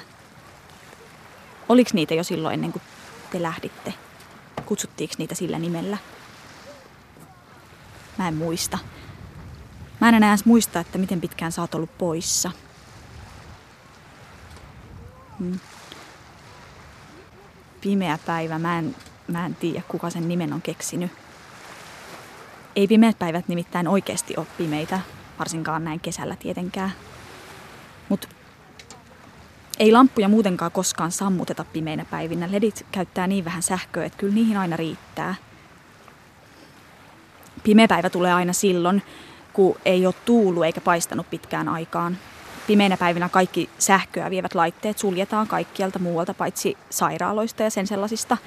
Oliks 1.69 1.93
niitä 1.93 2.13
jo 2.13 2.23
silloin 2.23 2.53
ennen 2.53 2.71
kuin 2.71 2.81
te 3.31 3.41
lähditte? 3.41 3.93
Kutsuttiinko 4.65 5.15
niitä 5.17 5.35
sillä 5.35 5.59
nimellä? 5.59 5.97
Mä 8.17 8.27
en 8.27 8.35
muista. 8.35 8.77
Mä 10.01 10.09
en 10.09 10.15
enää 10.15 10.35
muista, 10.45 10.79
että 10.79 10.97
miten 10.97 11.21
pitkään 11.21 11.51
sä 11.51 11.61
oot 11.61 11.75
ollut 11.75 11.97
poissa. 11.97 12.51
Hmm 15.39 15.59
pimeä 17.83 18.19
päivä. 18.25 18.59
Mä 18.59 18.79
en, 18.79 18.95
mä 19.27 19.45
en 19.45 19.55
tiedä, 19.55 19.81
kuka 19.87 20.09
sen 20.09 20.27
nimen 20.27 20.53
on 20.53 20.61
keksinyt. 20.61 21.11
Ei 22.75 22.87
pimeät 22.87 23.19
päivät 23.19 23.47
nimittäin 23.47 23.87
oikeasti 23.87 24.33
ole 24.37 24.47
pimeitä, 24.57 24.99
varsinkaan 25.39 25.83
näin 25.83 25.99
kesällä 25.99 26.35
tietenkään. 26.35 26.91
Mutta 28.09 28.27
ei 29.79 29.91
lamppuja 29.91 30.29
muutenkaan 30.29 30.71
koskaan 30.71 31.11
sammuteta 31.11 31.65
pimeinä 31.65 32.05
päivinä. 32.05 32.51
Ledit 32.51 32.85
käyttää 32.91 33.27
niin 33.27 33.45
vähän 33.45 33.63
sähköä, 33.63 34.05
että 34.05 34.17
kyllä 34.17 34.33
niihin 34.33 34.57
aina 34.57 34.77
riittää. 34.77 35.35
Pimeä 37.63 37.87
päivä 37.87 38.09
tulee 38.09 38.33
aina 38.33 38.53
silloin, 38.53 39.01
kun 39.53 39.75
ei 39.85 40.05
ole 40.05 40.15
tuulu 40.25 40.63
eikä 40.63 40.81
paistanut 40.81 41.29
pitkään 41.29 41.69
aikaan 41.69 42.17
pimeinä 42.67 42.97
päivinä 42.97 43.29
kaikki 43.29 43.69
sähköä 43.79 44.29
vievät 44.29 44.55
laitteet 44.55 44.97
suljetaan 44.97 45.47
kaikkialta 45.47 45.99
muualta 45.99 46.33
paitsi 46.33 46.77
sairaaloista 46.89 47.63
ja 47.63 47.69
sen 47.69 47.87
sellaisista. 47.87 48.37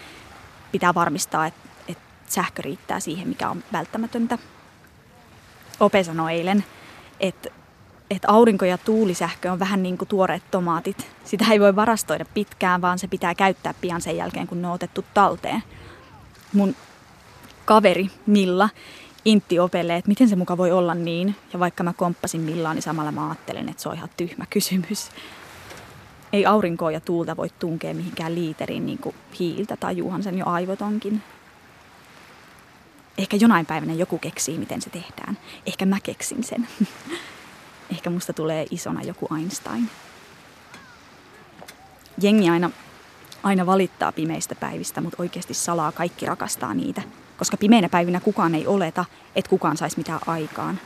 Pitää 0.72 0.94
varmistaa, 0.94 1.46
että, 1.46 1.68
että 1.88 2.04
sähkö 2.26 2.62
riittää 2.62 3.00
siihen, 3.00 3.28
mikä 3.28 3.50
on 3.50 3.64
välttämätöntä. 3.72 4.38
Ope 5.80 6.04
sanoi 6.04 6.32
eilen, 6.32 6.64
että, 7.20 7.48
että 8.10 8.28
aurinko- 8.28 8.64
ja 8.64 8.78
tuulisähkö 8.78 9.52
on 9.52 9.58
vähän 9.58 9.82
niin 9.82 9.98
kuin 9.98 10.08
tuoreet 10.08 10.50
tomaatit. 10.50 11.08
Sitä 11.24 11.44
ei 11.50 11.60
voi 11.60 11.76
varastoida 11.76 12.24
pitkään, 12.24 12.80
vaan 12.80 12.98
se 12.98 13.08
pitää 13.08 13.34
käyttää 13.34 13.74
pian 13.80 14.02
sen 14.02 14.16
jälkeen, 14.16 14.46
kun 14.46 14.62
ne 14.62 14.68
on 14.68 14.74
otettu 14.74 15.04
talteen. 15.14 15.62
Mun 16.52 16.76
kaveri 17.64 18.10
Milla 18.26 18.68
intti 19.26 19.58
opelle, 19.58 19.96
että 19.96 20.08
miten 20.08 20.28
se 20.28 20.36
muka 20.36 20.56
voi 20.56 20.72
olla 20.72 20.94
niin. 20.94 21.36
Ja 21.52 21.58
vaikka 21.58 21.82
mä 21.82 21.92
komppasin 21.92 22.40
Millaan, 22.40 22.76
niin 22.76 22.82
samalla 22.82 23.12
mä 23.12 23.28
ajattelen, 23.28 23.68
että 23.68 23.82
se 23.82 23.88
on 23.88 23.94
ihan 23.94 24.08
tyhmä 24.16 24.44
kysymys. 24.50 25.10
Ei 26.32 26.46
aurinkoa 26.46 26.90
ja 26.90 27.00
tuulta 27.00 27.36
voi 27.36 27.48
tunkea 27.58 27.94
mihinkään 27.94 28.34
liiteriin 28.34 28.86
niin 28.86 28.98
kuin 28.98 29.14
hiiltä, 29.38 29.76
tai 29.76 29.96
juuhan 29.96 30.22
sen 30.22 30.38
jo 30.38 30.46
aivotonkin. 30.46 31.22
Ehkä 33.18 33.36
jonain 33.36 33.66
päivänä 33.66 33.92
joku 33.92 34.18
keksii, 34.18 34.58
miten 34.58 34.82
se 34.82 34.90
tehdään. 34.90 35.38
Ehkä 35.66 35.86
mä 35.86 36.00
keksin 36.02 36.44
sen. 36.44 36.68
Ehkä 37.92 38.10
musta 38.10 38.32
tulee 38.32 38.66
isona 38.70 39.02
joku 39.02 39.34
Einstein. 39.36 39.90
Jengi 42.22 42.50
aina, 42.50 42.70
aina 43.42 43.66
valittaa 43.66 44.12
pimeistä 44.12 44.54
päivistä, 44.54 45.00
mutta 45.00 45.22
oikeasti 45.22 45.54
salaa 45.54 45.92
kaikki 45.92 46.26
rakastaa 46.26 46.74
niitä. 46.74 47.02
Koska 47.36 47.56
pimeinä 47.56 47.88
päivinä 47.88 48.20
kukaan 48.20 48.54
ei 48.54 48.66
oleta, 48.66 49.04
että 49.34 49.48
kukaan 49.48 49.76
saisi 49.76 49.96
mitään 49.96 50.20
aikaan. 50.26 50.80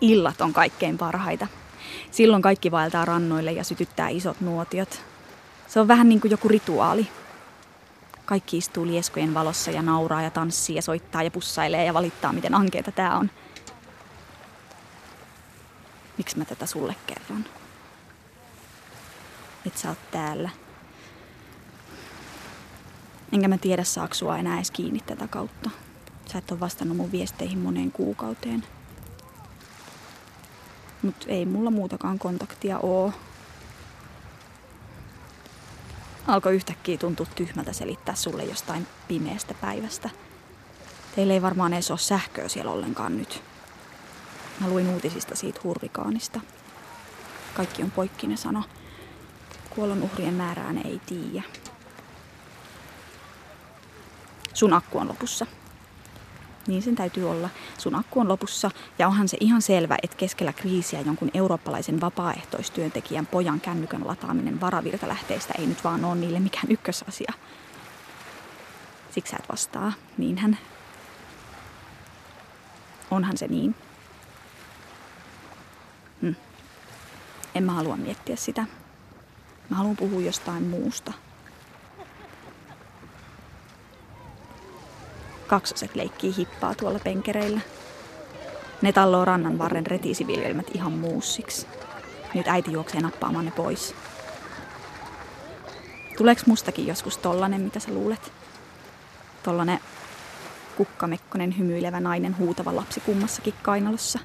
Illat 0.00 0.40
on 0.40 0.52
kaikkein 0.52 0.98
parhaita. 0.98 1.46
Silloin 2.10 2.42
kaikki 2.42 2.70
vaeltaa 2.70 3.04
rannoille 3.04 3.52
ja 3.52 3.64
sytyttää 3.64 4.08
isot 4.08 4.40
nuotiot. 4.40 5.02
Se 5.68 5.80
on 5.80 5.88
vähän 5.88 6.08
niin 6.08 6.20
kuin 6.20 6.30
joku 6.30 6.48
rituaali. 6.48 7.08
Kaikki 8.24 8.58
istuu 8.58 8.86
lieskojen 8.86 9.34
valossa 9.34 9.70
ja 9.70 9.82
nauraa 9.82 10.22
ja 10.22 10.30
tanssii 10.30 10.76
ja 10.76 10.82
soittaa 10.82 11.22
ja 11.22 11.30
pussailee 11.30 11.84
ja 11.84 11.94
valittaa, 11.94 12.32
miten 12.32 12.54
ankeeta 12.54 12.92
tää 12.92 13.16
on. 13.16 13.30
Miksi 16.18 16.38
mä 16.38 16.44
tätä 16.44 16.66
sulle 16.66 16.94
kerron? 17.06 17.44
Et 19.66 19.76
sä 19.76 19.88
oot 19.88 20.10
täällä. 20.10 20.50
Enkä 23.32 23.48
mä 23.48 23.58
tiedä, 23.58 23.84
saako 23.84 24.14
sua 24.14 24.38
enää 24.38 24.56
edes 24.56 24.70
kiinni 24.70 25.00
tätä 25.00 25.28
kautta. 25.28 25.70
Sä 26.32 26.38
et 26.38 26.50
ole 26.50 26.60
vastannut 26.60 26.96
mun 26.96 27.12
viesteihin 27.12 27.58
moneen 27.58 27.92
kuukauteen. 27.92 28.64
Mut 31.02 31.24
ei 31.26 31.46
mulla 31.46 31.70
muutakaan 31.70 32.18
kontaktia 32.18 32.78
oo. 32.78 33.12
Alkoi 36.26 36.54
yhtäkkiä 36.54 36.98
tuntua 36.98 37.26
tyhmältä 37.34 37.72
selittää 37.72 38.14
sulle 38.14 38.44
jostain 38.44 38.86
pimeästä 39.08 39.54
päivästä. 39.54 40.10
Teillä 41.16 41.34
ei 41.34 41.42
varmaan 41.42 41.72
edes 41.72 41.90
ole 41.90 41.98
sähköä 41.98 42.48
siellä 42.48 42.70
ollenkaan 42.70 43.16
nyt. 43.18 43.42
Mä 44.60 44.68
luin 44.68 44.88
uutisista 44.88 45.36
siitä 45.36 45.60
hurrikaanista. 45.64 46.40
Kaikki 47.54 47.82
on 47.82 47.90
poikki, 47.90 48.26
ne 48.26 48.36
sano. 48.36 48.64
Kuollon 49.70 50.02
uhrien 50.02 50.34
määrään 50.34 50.78
ei 50.78 51.00
tiedä. 51.06 51.42
Sun 54.58 54.72
akku 54.72 54.98
on 54.98 55.08
lopussa. 55.08 55.46
Niin 56.66 56.82
sen 56.82 56.96
täytyy 56.96 57.30
olla. 57.30 57.48
Sun 57.78 57.94
akku 57.94 58.20
on 58.20 58.28
lopussa 58.28 58.70
ja 58.98 59.08
onhan 59.08 59.28
se 59.28 59.36
ihan 59.40 59.62
selvä, 59.62 59.98
että 60.02 60.16
keskellä 60.16 60.52
kriisiä 60.52 61.00
jonkun 61.00 61.30
eurooppalaisen 61.34 62.00
vapaaehtoistyöntekijän 62.00 63.26
pojan 63.26 63.60
kännykän 63.60 64.06
lataaminen 64.06 64.60
varavirtalähteistä 64.60 65.54
ei 65.58 65.66
nyt 65.66 65.84
vaan 65.84 66.04
ole 66.04 66.14
niille 66.14 66.40
mikään 66.40 66.70
ykkösasia. 66.70 67.32
Siksi 69.10 69.30
sä 69.30 69.36
et 69.36 69.48
vastaa. 69.48 69.92
Niinhän. 70.16 70.58
Onhan 73.10 73.38
se 73.38 73.46
niin. 73.46 73.74
Hm. 76.22 76.32
En 77.54 77.64
mä 77.64 77.72
halua 77.72 77.96
miettiä 77.96 78.36
sitä. 78.36 78.64
Mä 79.68 79.76
haluan 79.76 79.96
puhua 79.96 80.20
jostain 80.20 80.62
muusta. 80.62 81.12
Kaksoset 85.48 85.94
leikkii 85.94 86.36
hippaa 86.36 86.74
tuolla 86.74 86.98
penkereillä. 86.98 87.60
Ne 88.82 88.92
talloo 88.92 89.24
rannan 89.24 89.58
varren 89.58 89.86
retisiviljelmät 89.86 90.66
ihan 90.74 90.92
muussiksi. 90.92 91.66
Nyt 92.34 92.48
äiti 92.48 92.72
juoksee 92.72 93.00
nappaamaan 93.00 93.44
ne 93.44 93.50
pois. 93.50 93.94
Tuleeks 96.16 96.46
mustakin 96.46 96.86
joskus 96.86 97.18
tollanen, 97.18 97.60
mitä 97.60 97.80
sä 97.80 97.92
luulet? 97.92 98.32
Tollanen 99.42 99.80
kukkamekkonen 100.76 101.58
hymyilevä 101.58 102.00
nainen 102.00 102.38
huutava 102.38 102.76
lapsi 102.76 103.00
kummassakin 103.00 103.54
kainalossa. 103.62 104.18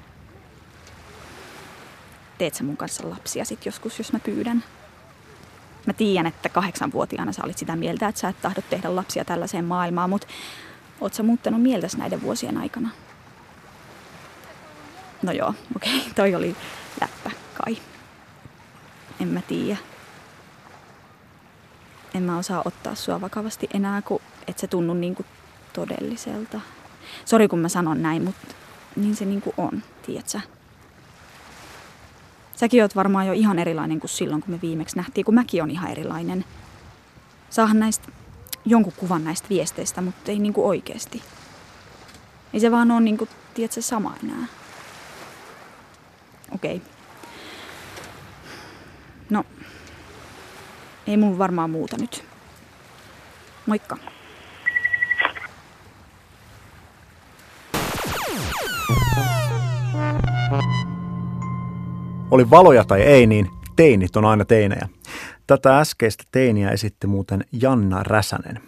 Teet 2.38 2.54
sä 2.54 2.64
mun 2.64 2.76
kanssa 2.76 3.10
lapsia 3.10 3.44
sit 3.44 3.66
joskus, 3.66 3.98
jos 3.98 4.12
mä 4.12 4.18
pyydän? 4.18 4.64
Mä 5.86 5.92
tiedän, 5.92 6.26
että 6.26 6.48
kahdeksanvuotiaana 6.48 7.32
sä 7.32 7.42
olit 7.44 7.58
sitä 7.58 7.76
mieltä, 7.76 8.08
että 8.08 8.20
sä 8.20 8.28
et 8.28 8.42
tahdo 8.42 8.60
tehdä 8.70 8.96
lapsia 8.96 9.24
tällaiseen 9.24 9.64
maailmaan, 9.64 10.10
mutta 10.10 10.26
Sä 11.12 11.22
muuttanut 11.22 11.62
mieltäsi 11.62 11.98
näiden 11.98 12.22
vuosien 12.22 12.58
aikana? 12.58 12.90
No 15.22 15.32
joo, 15.32 15.48
okei, 15.76 15.98
okay, 15.98 16.12
toi 16.14 16.34
oli 16.34 16.56
läppä 17.00 17.30
kai. 17.54 17.76
En 19.20 19.28
mä 19.28 19.40
tiedä. 19.40 19.76
En 22.14 22.22
mä 22.22 22.38
osaa 22.38 22.62
ottaa 22.64 22.94
sua 22.94 23.20
vakavasti 23.20 23.68
enää, 23.74 24.02
kun 24.02 24.20
et 24.46 24.58
se 24.58 24.66
tunnu 24.66 24.94
niinku 24.94 25.24
todelliselta. 25.72 26.60
Sori 27.24 27.48
kun 27.48 27.58
mä 27.58 27.68
sanon 27.68 28.02
näin, 28.02 28.24
mutta 28.24 28.54
niin 28.96 29.16
se 29.16 29.24
niinku 29.24 29.54
on, 29.56 29.82
tiedät 30.06 30.28
sä? 30.28 30.40
Säkin 32.56 32.82
oot 32.82 32.96
varmaan 32.96 33.26
jo 33.26 33.32
ihan 33.32 33.58
erilainen 33.58 34.00
kuin 34.00 34.10
silloin, 34.10 34.42
kun 34.42 34.54
me 34.54 34.60
viimeksi 34.62 34.96
nähtiin, 34.96 35.24
kun 35.24 35.34
mäkin 35.34 35.62
on 35.62 35.70
ihan 35.70 35.90
erilainen. 35.90 36.44
Saahan 37.50 37.78
näistä 37.78 38.08
jonkun 38.64 38.92
kuvan 38.96 39.24
näistä 39.24 39.48
viesteistä, 39.48 40.00
mutta 40.00 40.30
ei 40.30 40.38
niinku 40.38 40.68
oikeasti. 40.68 41.22
Ei 42.52 42.60
se 42.60 42.70
vaan 42.70 42.90
ole 42.90 43.00
niinku, 43.00 43.28
tiedätkö, 43.54 43.82
sama 43.82 44.14
enää. 44.24 44.46
Okei. 46.52 46.76
Okay. 46.76 46.88
No, 49.30 49.44
ei 51.06 51.16
mun 51.16 51.38
varmaan 51.38 51.70
muuta 51.70 51.96
nyt. 52.00 52.24
Moikka. 53.66 53.96
Oli 62.30 62.50
valoja 62.50 62.84
tai 62.84 63.02
ei, 63.02 63.26
niin 63.26 63.50
teinit 63.76 64.16
on 64.16 64.24
aina 64.24 64.44
teinejä. 64.44 64.88
Tätä 65.46 65.78
äskeistä 65.78 66.24
teiniä 66.32 66.70
esitti 66.70 67.06
muuten 67.06 67.44
Janna 67.52 68.02
Räsänen. 68.02 68.60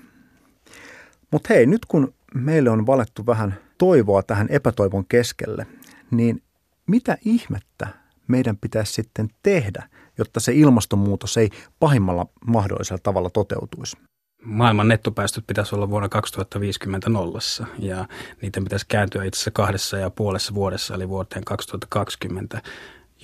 Mutta 1.31 1.55
hei, 1.55 1.67
nyt 1.67 1.87
kun 1.87 2.15
meille 2.35 2.71
on 2.71 2.87
valettu 2.87 3.27
vähän 3.27 3.55
toivoa 3.79 4.23
tähän 4.23 4.47
epätoivon 4.51 5.07
keskelle, 5.07 5.67
niin 6.11 6.43
mitä 6.87 7.19
ihmettä 7.25 7.89
meidän 8.29 8.57
pitäisi 8.57 8.93
sitten 8.93 9.29
tehdä, 9.43 9.89
jotta 10.19 10.41
se 10.41 10.53
ilmastonmuutos 10.53 11.37
ei 11.37 11.51
pahimmalla 11.81 12.27
mahdollisella 12.47 13.01
tavalla 13.03 13.31
toteutuisi? 13.31 13.97
Maailman 14.43 14.89
nettopäästöt 14.89 15.47
pitäisi 15.47 15.75
olla 15.75 15.91
vuonna 15.91 16.09
2050 16.09 17.11
nollassa 17.11 17.67
ja 17.79 18.09
niiden 18.43 18.65
pitäisi 18.65 18.87
kääntyä 18.89 19.25
itse 19.25 19.37
asiassa 19.37 19.51
kahdessa 19.51 19.97
ja 19.97 20.11
puolessa 20.11 20.55
vuodessa 20.55 20.95
eli 20.95 21.09
vuoteen 21.09 21.45
2020 21.45 22.63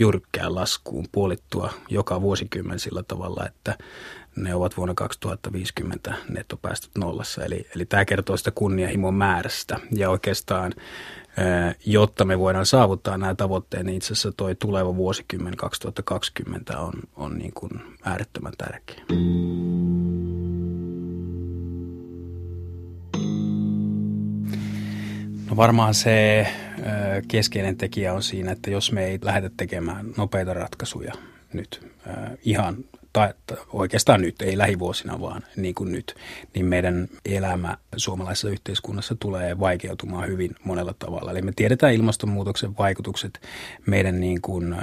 jyrkkään 0.03 0.55
laskuun 0.55 1.07
puolittua 1.13 1.73
joka 1.89 2.21
vuosikymmen 2.23 2.79
sillä 2.79 3.03
tavalla, 3.03 3.47
että 3.47 3.79
ne 4.37 4.55
ovat 4.55 4.77
vuonna 4.77 4.95
2050 4.95 6.15
nettopäästöt 6.29 6.91
nollassa. 6.99 7.45
Eli, 7.45 7.67
eli 7.77 7.85
tämä 7.85 8.05
kertoo 8.05 8.37
sitä 8.37 8.51
kunnianhimon 8.51 9.15
määrästä 9.15 9.81
ja 9.91 10.11
oikeastaan 10.11 10.75
jotta 11.87 12.25
me 12.25 12.39
voidaan 12.39 12.67
saavuttaa 12.67 13.19
nämä 13.19 13.35
tavoitteet, 13.35 13.87
niin 13.87 13.97
itse 13.97 14.13
asiassa 14.13 14.33
tuo 14.33 14.55
tuleva 14.55 14.97
vuosikymmen 14.97 15.57
2020 15.57 16.79
on, 16.79 16.93
on 17.17 17.39
niin 17.39 17.53
kuin 17.55 17.71
äärettömän 18.05 18.53
tärkeä. 18.59 19.05
No 25.51 25.57
varmaan 25.57 25.95
se 25.95 26.47
keskeinen 27.29 27.77
tekijä 27.77 28.13
on 28.13 28.23
siinä, 28.23 28.53
että 28.53 28.71
jos 28.71 28.93
me 28.93 29.05
ei 29.05 29.19
lähdetä 29.23 29.55
tekemään 29.57 30.07
nopeita 30.17 30.55
ratkaisuja 30.55 31.13
nyt 31.53 31.87
ihan 32.45 32.77
tai 33.13 33.35
oikeastaan 33.73 34.21
nyt, 34.21 34.43
ei 34.43 34.59
lähivuosina 34.59 35.21
vaan 35.21 35.43
niin 35.57 35.75
kuin 35.75 35.93
nyt, 35.93 36.15
niin 36.55 36.67
meidän 36.67 37.09
elämä 37.25 37.77
suomalaisessa 37.97 38.49
yhteiskunnassa 38.49 39.17
tulee 39.21 39.59
vaikeutumaan 39.59 40.29
hyvin 40.29 40.55
monella 40.65 40.95
tavalla. 40.99 41.31
Eli 41.31 41.43
me 41.43 41.53
tiedetään 41.57 41.95
ilmastonmuutoksen 41.95 42.79
vaikutukset 42.79 43.41
meidän 43.87 44.21
niin 44.21 44.41
kuin, 44.41 44.77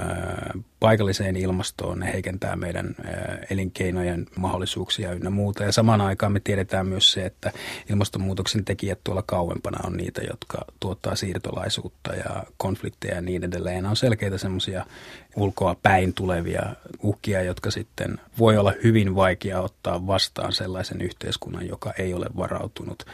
paikalliseen 0.80 1.36
ilmastoon, 1.36 1.98
ne 1.98 2.12
heikentää 2.12 2.56
meidän 2.56 2.94
elinkeinojen 3.50 4.26
mahdollisuuksia 4.36 5.12
ynnä 5.12 5.30
muuta. 5.30 5.64
Ja 5.64 5.72
samaan 5.72 6.00
aikaan 6.00 6.32
me 6.32 6.40
tiedetään 6.40 6.86
myös 6.86 7.12
se, 7.12 7.26
että 7.26 7.52
ilmastonmuutoksen 7.90 8.64
tekijät 8.64 8.98
tuolla 9.04 9.22
kauempana 9.26 9.78
on 9.86 9.96
niitä, 9.96 10.20
jotka 10.30 10.64
tuottaa 10.80 11.16
siirtolaisuutta 11.16 12.14
ja 12.14 12.44
konflikteja 12.56 13.14
ja 13.14 13.20
niin 13.20 13.44
edelleen. 13.44 13.84
Ja 13.84 13.90
on 13.90 13.96
selkeitä 13.96 14.38
semmoisia 14.38 14.86
ulkoa 15.36 15.76
päin 15.82 16.14
tulevia 16.14 16.62
uhkia, 17.02 17.42
jotka 17.42 17.70
sitten 17.70 18.20
voi 18.38 18.56
olla 18.56 18.72
hyvin 18.84 19.14
vaikea 19.14 19.60
ottaa 19.60 20.06
vastaan 20.06 20.52
sellaisen 20.52 21.00
yhteiskunnan, 21.00 21.68
joka 21.68 21.92
ei 21.98 22.14
ole 22.14 22.26
varautunut. 22.36 23.06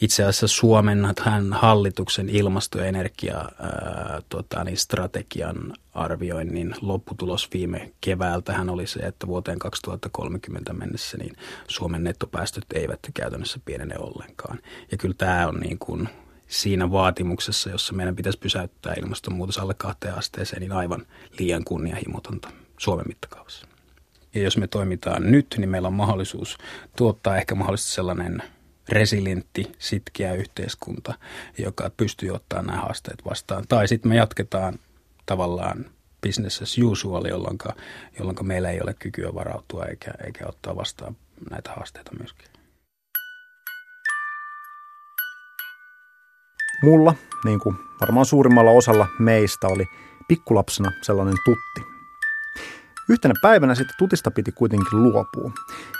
Itse 0.00 0.24
asiassa 0.24 0.48
Suomen 0.48 1.08
hallituksen 1.52 2.28
ilmasto- 2.28 2.78
ja 2.78 2.84
energia 2.84 3.36
ää, 3.36 4.22
tota, 4.28 4.64
niin 4.64 4.76
strategian 4.76 5.74
arvioinnin 5.94 6.74
loppu 6.80 7.14
lopputulos 7.14 7.48
viime 7.52 7.92
keväältähän 8.00 8.70
oli 8.70 8.86
se, 8.86 9.00
että 9.00 9.26
vuoteen 9.26 9.58
2030 9.58 10.72
mennessä 10.72 11.18
niin 11.18 11.36
Suomen 11.68 12.04
nettopäästöt 12.04 12.64
eivät 12.74 12.98
käytännössä 13.14 13.60
pienene 13.64 13.94
ollenkaan. 13.98 14.58
Ja 14.90 14.96
kyllä 14.96 15.14
tämä 15.18 15.48
on 15.48 15.60
niin 15.60 15.78
kuin 15.78 16.08
siinä 16.46 16.90
vaatimuksessa, 16.90 17.70
jossa 17.70 17.92
meidän 17.92 18.16
pitäisi 18.16 18.38
pysäyttää 18.38 18.94
ilmastonmuutos 19.00 19.58
alle 19.58 19.74
kahteen 19.74 20.14
asteeseen, 20.14 20.60
niin 20.60 20.72
aivan 20.72 21.06
liian 21.38 21.64
kunnianhimotonta 21.64 22.48
Suomen 22.78 23.08
mittakaavassa. 23.08 23.66
Ja 24.34 24.42
jos 24.42 24.56
me 24.56 24.66
toimitaan 24.66 25.30
nyt, 25.30 25.54
niin 25.58 25.70
meillä 25.70 25.88
on 25.88 25.94
mahdollisuus 25.94 26.58
tuottaa 26.96 27.36
ehkä 27.36 27.54
mahdollisesti 27.54 27.92
sellainen 27.92 28.42
resilientti, 28.88 29.72
sitkeä 29.78 30.34
yhteiskunta, 30.34 31.14
joka 31.58 31.90
pystyy 31.96 32.30
ottaa 32.30 32.62
nämä 32.62 32.78
haasteet 32.78 33.24
vastaan. 33.24 33.64
Tai 33.68 33.88
sitten 33.88 34.08
me 34.08 34.16
jatketaan 34.16 34.78
tavallaan 35.26 35.84
business 36.22 36.62
as 36.62 36.78
usual, 36.78 37.24
jolloin, 37.24 37.58
jolloin 38.18 38.46
meillä 38.46 38.70
ei 38.70 38.80
ole 38.80 38.94
kykyä 38.94 39.34
varautua 39.34 39.84
eikä, 39.84 40.10
eikä 40.26 40.46
ottaa 40.46 40.76
vastaan 40.76 41.16
näitä 41.50 41.72
haasteita 41.72 42.10
myöskin. 42.18 42.48
Mulla, 46.82 47.14
niin 47.44 47.60
kuin 47.60 47.76
varmaan 48.00 48.26
suurimmalla 48.26 48.70
osalla 48.70 49.06
meistä, 49.18 49.66
oli 49.66 49.84
pikkulapsena 50.28 50.92
sellainen 51.02 51.36
tutti. 51.44 51.94
Yhtenä 53.08 53.34
päivänä 53.42 53.74
sitten 53.74 53.96
tutista 53.98 54.30
piti 54.30 54.52
kuitenkin 54.52 55.02
luopua. 55.02 55.52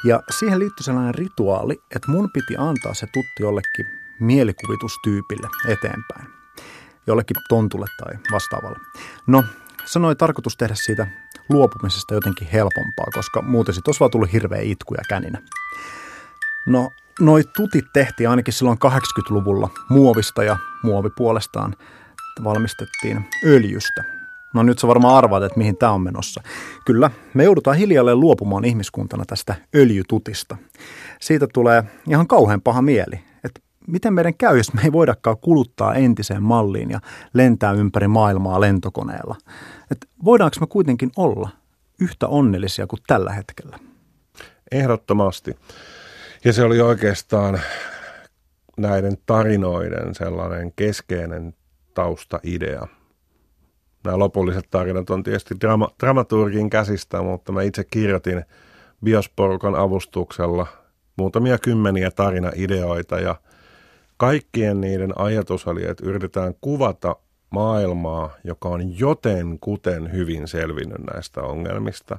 Ja 0.04 0.22
siihen 0.38 0.58
liittyi 0.58 0.84
sellainen 0.84 1.14
rituaali, 1.14 1.80
että 1.96 2.10
mun 2.10 2.30
piti 2.32 2.54
antaa 2.58 2.94
se 2.94 3.06
tutti 3.06 3.42
jollekin 3.42 3.86
mielikuvitustyypille 4.20 5.48
eteenpäin. 5.68 6.43
Jollekin 7.06 7.36
tontulle 7.48 7.86
tai 7.98 8.14
vastaavalle. 8.32 8.78
No, 9.26 9.44
sanoi 9.84 10.16
tarkoitus 10.16 10.56
tehdä 10.56 10.74
siitä 10.74 11.06
luopumisesta 11.48 12.14
jotenkin 12.14 12.48
helpompaa, 12.52 13.06
koska 13.14 13.42
muuten 13.42 13.74
sitten 13.74 13.88
olisi 13.88 14.00
vaan 14.00 14.10
tullut 14.10 14.32
hirveä 14.32 14.60
itku 14.60 14.94
ja 14.94 15.02
käninä. 15.08 15.42
No, 16.66 16.90
noi 17.20 17.42
tutit 17.56 17.84
tehtiin 17.92 18.28
ainakin 18.28 18.54
silloin 18.54 18.78
80-luvulla 18.86 19.70
muovista 19.88 20.44
ja 20.44 20.56
muovi 20.82 21.10
puolestaan 21.16 21.76
valmistettiin 22.44 23.28
öljystä. 23.46 24.04
No 24.54 24.62
nyt 24.62 24.78
sä 24.78 24.88
varmaan 24.88 25.16
arvaat, 25.16 25.42
että 25.42 25.58
mihin 25.58 25.76
tämä 25.76 25.92
on 25.92 26.00
menossa. 26.02 26.42
Kyllä, 26.84 27.10
me 27.34 27.44
joudutaan 27.44 27.76
hiljalleen 27.76 28.20
luopumaan 28.20 28.64
ihmiskuntana 28.64 29.24
tästä 29.26 29.54
öljytutista. 29.74 30.56
Siitä 31.20 31.46
tulee 31.52 31.84
ihan 32.08 32.26
kauhean 32.26 32.60
paha 32.60 32.82
mieli, 32.82 33.20
miten 33.88 34.14
meidän 34.14 34.34
käy, 34.34 34.56
jos 34.56 34.74
me 34.74 34.80
ei 34.84 34.92
voidakaan 34.92 35.36
kuluttaa 35.38 35.94
entiseen 35.94 36.42
malliin 36.42 36.90
ja 36.90 37.00
lentää 37.34 37.72
ympäri 37.72 38.08
maailmaa 38.08 38.60
lentokoneella. 38.60 39.36
Et 39.90 40.08
voidaanko 40.24 40.56
me 40.60 40.66
kuitenkin 40.66 41.10
olla 41.16 41.48
yhtä 42.00 42.28
onnellisia 42.28 42.86
kuin 42.86 43.00
tällä 43.06 43.32
hetkellä? 43.32 43.78
Ehdottomasti. 44.72 45.56
Ja 46.44 46.52
se 46.52 46.62
oli 46.62 46.80
oikeastaan 46.80 47.60
näiden 48.78 49.16
tarinoiden 49.26 50.14
sellainen 50.14 50.72
keskeinen 50.76 51.54
taustaidea. 51.94 52.86
Nämä 54.04 54.18
lopulliset 54.18 54.64
tarinat 54.70 55.10
on 55.10 55.22
tietysti 55.22 55.54
drama, 55.60 55.88
dramaturgin 56.00 56.70
käsistä, 56.70 57.22
mutta 57.22 57.52
mä 57.52 57.62
itse 57.62 57.84
kirjoitin 57.84 58.44
Biosporukan 59.04 59.74
avustuksella 59.74 60.66
muutamia 61.16 61.58
kymmeniä 61.58 62.10
tarinaideoita 62.10 63.20
ja 63.20 63.34
kaikkien 64.24 64.80
niiden 64.80 65.12
ajatus 65.16 65.66
oli, 65.66 65.84
että 65.84 66.06
yritetään 66.06 66.54
kuvata 66.60 67.16
maailmaa, 67.50 68.30
joka 68.44 68.68
on 68.68 68.98
joten 68.98 69.58
kuten 69.60 70.12
hyvin 70.12 70.48
selvinnyt 70.48 70.98
näistä 71.12 71.42
ongelmista. 71.42 72.18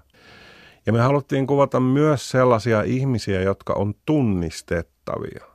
Ja 0.86 0.94
me 0.94 1.00
haluttiin 1.00 1.48
kuvata 1.48 1.80
myös 1.80 2.32
sellaisia 2.32 2.82
ihmisiä, 2.82 3.42
jotka 3.42 3.74
on 3.74 3.94
tunnistettavia. 4.06 5.46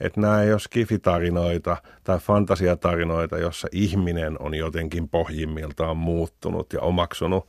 Että 0.00 0.20
nämä 0.20 0.42
ei 0.42 0.52
ole 0.52 0.58
skifitarinoita 0.58 1.76
tai 2.04 2.18
fantasiatarinoita, 2.18 3.38
jossa 3.38 3.68
ihminen 3.72 4.36
on 4.42 4.54
jotenkin 4.54 5.08
pohjimmiltaan 5.08 5.96
muuttunut 5.96 6.72
ja 6.72 6.80
omaksunut 6.80 7.48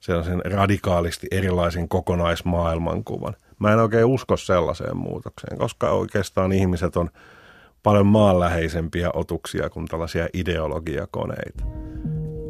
sellaisen 0.00 0.42
radikaalisti 0.44 1.26
erilaisen 1.30 1.88
kokonaismaailmankuvan. 1.88 3.34
Mä 3.58 3.72
en 3.72 3.78
oikein 3.78 4.04
usko 4.04 4.36
sellaiseen 4.36 4.96
muutokseen, 4.96 5.58
koska 5.58 5.90
oikeastaan 5.90 6.52
ihmiset 6.52 6.96
on 6.96 7.10
paljon 7.82 8.06
maanläheisempiä 8.06 9.10
otuksia 9.14 9.70
kuin 9.70 9.86
tällaisia 9.86 10.28
ideologiakoneita. 10.34 11.64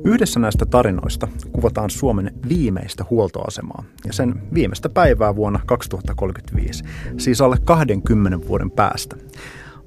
Yhdessä 0.04 0.40
näistä 0.40 0.66
tarinoista 0.66 1.28
kuvataan 1.52 1.90
Suomen 1.90 2.34
viimeistä 2.48 3.04
huoltoasemaa 3.10 3.84
ja 4.06 4.12
sen 4.12 4.54
viimeistä 4.54 4.88
päivää 4.88 5.36
vuonna 5.36 5.60
2035, 5.66 6.84
siis 7.16 7.40
alle 7.40 7.56
20 7.64 8.48
vuoden 8.48 8.70
päästä. 8.70 9.16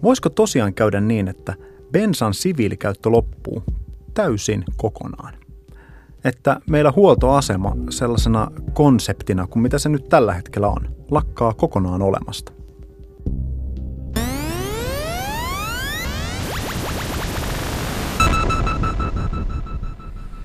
Voisiko 0.04 0.30
tosiaan 0.30 0.74
käydä 0.74 1.02
niin, 1.02 1.28
että 1.28 1.54
bensan 1.92 2.34
siviilikäyttö 2.34 3.10
loppuu 3.10 3.64
täysin 4.14 4.64
kokonaan? 4.78 5.34
Että 6.24 6.62
meillä 6.70 6.94
huoltoasema 6.96 7.76
sellaisena 7.90 8.52
konseptina 8.74 9.48
kuin 9.48 9.64
mitä 9.64 9.78
se 9.78 9.90
nyt 9.90 10.10
tällä 10.10 10.34
hetkellä 10.34 10.68
on, 10.68 10.96
lakkaa 11.12 11.54
kokonaan 11.54 12.02
olemasta. 12.02 12.61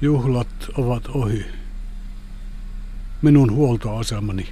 Juhlat 0.07 0.71
ovat 0.75 1.07
ohi. 1.07 1.47
Minun 3.23 3.53
huoltoasemani, 3.53 4.49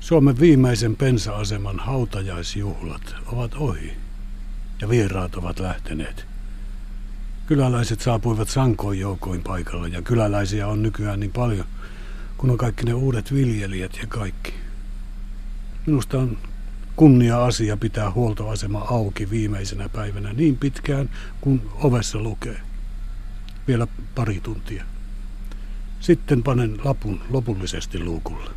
Suomen 0.00 0.40
viimeisen 0.40 0.96
pensa-aseman 0.96 1.78
hautajaisjuhlat 1.78 3.14
ovat 3.26 3.54
ohi 3.54 3.92
ja 4.80 4.88
vieraat 4.88 5.34
ovat 5.34 5.60
lähteneet. 5.60 6.26
Kyläläiset 7.46 8.00
saapuivat 8.00 8.48
sankoin 8.48 9.00
joukoin 9.00 9.42
paikalla 9.42 9.88
ja 9.88 10.02
kyläläisiä 10.02 10.68
on 10.68 10.82
nykyään 10.82 11.20
niin 11.20 11.32
paljon, 11.32 11.66
kun 12.38 12.50
on 12.50 12.58
kaikki 12.58 12.84
ne 12.84 12.94
uudet 12.94 13.34
viljelijät 13.34 13.98
ja 14.02 14.06
kaikki. 14.06 14.54
Minusta 15.86 16.18
on 16.18 16.38
kunnia 16.96 17.44
asia 17.44 17.76
pitää 17.76 18.10
huoltoasema 18.10 18.78
auki 18.78 19.30
viimeisenä 19.30 19.88
päivänä 19.88 20.32
niin 20.32 20.56
pitkään, 20.56 21.10
kun 21.40 21.70
ovessa 21.74 22.18
lukee 22.18 22.69
vielä 23.68 23.86
pari 24.14 24.40
tuntia. 24.42 24.84
Sitten 26.00 26.42
panen 26.42 26.78
lapun 26.84 27.20
lopullisesti 27.30 28.04
luukulle. 28.04 28.50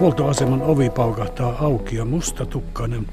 Huoltoaseman 0.00 0.62
ovi 0.62 0.90
paukahtaa 0.90 1.56
auki 1.58 1.96
ja 1.96 2.04
mustatukkainen 2.04 3.06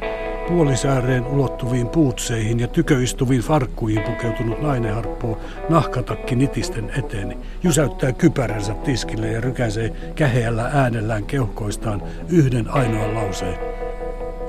puolisääreen 0.47 1.25
ulottuviin 1.25 1.89
puutseihin 1.89 2.59
ja 2.59 2.67
tyköistuviin 2.67 3.41
farkkuihin 3.41 4.03
pukeutunut 4.03 4.61
nainen 4.61 4.95
harppoo 4.95 5.41
nahkatakki 5.69 6.35
nitisten 6.35 6.91
eteeni, 6.97 7.37
jysäyttää 7.63 8.11
kypäränsä 8.11 8.73
tiskille 8.73 9.31
ja 9.31 9.41
rykäsee 9.41 9.89
käheällä 10.15 10.71
äänellään 10.73 11.25
keuhkoistaan 11.25 12.01
yhden 12.29 12.69
ainoan 12.69 13.15
lauseen. 13.15 13.59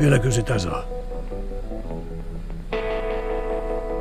Vieläkö 0.01 0.31
sitä 0.31 0.59
saa? 0.59 0.98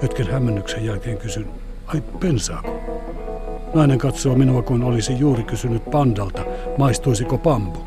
Hetken 0.02 0.28
hämmennyksen 0.32 0.86
jälkeen 0.86 1.18
kysyn, 1.18 1.48
ai 1.88 2.04
pensaako? 2.20 2.82
Nainen 3.74 3.98
katsoo 3.98 4.36
minua, 4.36 4.62
kun 4.62 4.84
olisi 4.84 5.20
juuri 5.20 5.44
kysynyt 5.44 5.92
pandalta, 5.92 6.46
maistuisiko 6.78 7.38
pampu. 7.38 7.80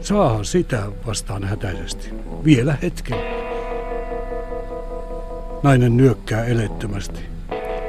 Saa 0.00 0.44
sitä, 0.44 0.82
vastaan 1.06 1.44
hätäisesti. 1.44 2.10
Vielä 2.44 2.76
hetken. 2.82 3.18
Nainen 5.62 5.96
nyökkää 5.96 6.44
elettömästi. 6.44 7.20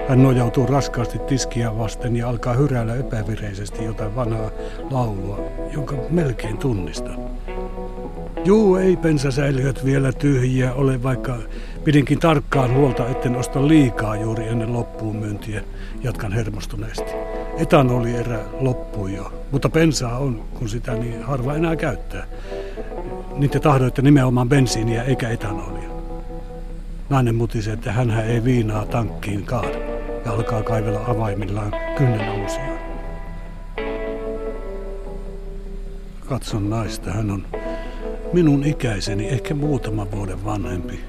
Hän 0.09 0.23
nojautuu 0.23 0.65
raskaasti 0.65 1.19
tiskiä 1.19 1.77
vasten 1.77 2.15
ja 2.15 2.29
alkaa 2.29 2.53
hyräillä 2.53 2.95
epävireisesti 2.95 3.83
jotain 3.83 4.15
vanhaa 4.15 4.51
laulua, 4.91 5.39
jonka 5.73 5.95
melkein 6.09 6.57
tunnistan. 6.57 7.19
Juu, 8.45 8.75
ei 8.75 8.97
pensasäiliöt 8.97 9.85
vielä 9.85 10.11
tyhjiä 10.11 10.73
ole, 10.73 11.03
vaikka 11.03 11.37
Pidinkin 11.85 12.19
tarkkaan 12.19 12.73
huolta, 12.73 13.09
etten 13.09 13.35
osta 13.35 13.67
liikaa 13.67 14.15
juuri 14.15 14.47
ennen 14.47 14.73
loppuun 14.73 15.15
myyntiä. 15.15 15.61
Jatkan 16.03 16.33
hermostuneesti. 16.33 17.11
Etanoli 17.57 18.15
erä 18.15 18.39
loppui 18.59 19.15
jo, 19.15 19.33
mutta 19.51 19.69
bensaa 19.69 20.17
on, 20.17 20.43
kun 20.59 20.69
sitä 20.69 20.93
niin 20.93 21.23
harva 21.23 21.53
enää 21.53 21.75
käyttää. 21.75 22.25
Niin 23.35 23.49
te 23.49 23.59
tahdoitte 23.59 24.01
nimenomaan 24.01 24.49
bensiiniä 24.49 25.03
eikä 25.03 25.29
etanolia. 25.29 25.89
Nainen 27.09 27.35
mutisi, 27.35 27.71
että 27.71 27.91
hän 27.91 28.11
ei 28.11 28.43
viinaa 28.43 28.85
tankkiin 28.85 29.43
kaada 29.43 29.77
ja 30.25 30.31
alkaa 30.31 30.63
kaivella 30.63 31.01
avaimillaan 31.07 31.73
kynnen 31.97 32.29
ousiaan. 32.29 32.79
Katson 36.29 36.69
naista, 36.69 37.11
hän 37.11 37.31
on 37.31 37.45
minun 38.33 38.63
ikäiseni, 38.63 39.27
ehkä 39.27 39.53
muutama 39.53 40.11
vuoden 40.11 40.45
vanhempi. 40.45 40.99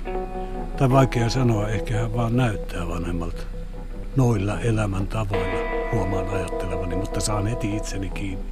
Tai 0.76 0.90
vaikea 0.90 1.28
sanoa, 1.28 1.68
ehkä 1.68 1.94
hän 1.94 2.14
vaan 2.14 2.36
näyttää 2.36 2.88
vanhemmalta. 2.88 3.42
noilla 4.16 4.60
elämäntavoilla, 4.60 5.60
huomaan 5.92 6.28
ajattelevani, 6.28 6.96
mutta 6.96 7.20
saan 7.20 7.46
heti 7.46 7.76
itseni 7.76 8.10
kiinni. 8.10 8.44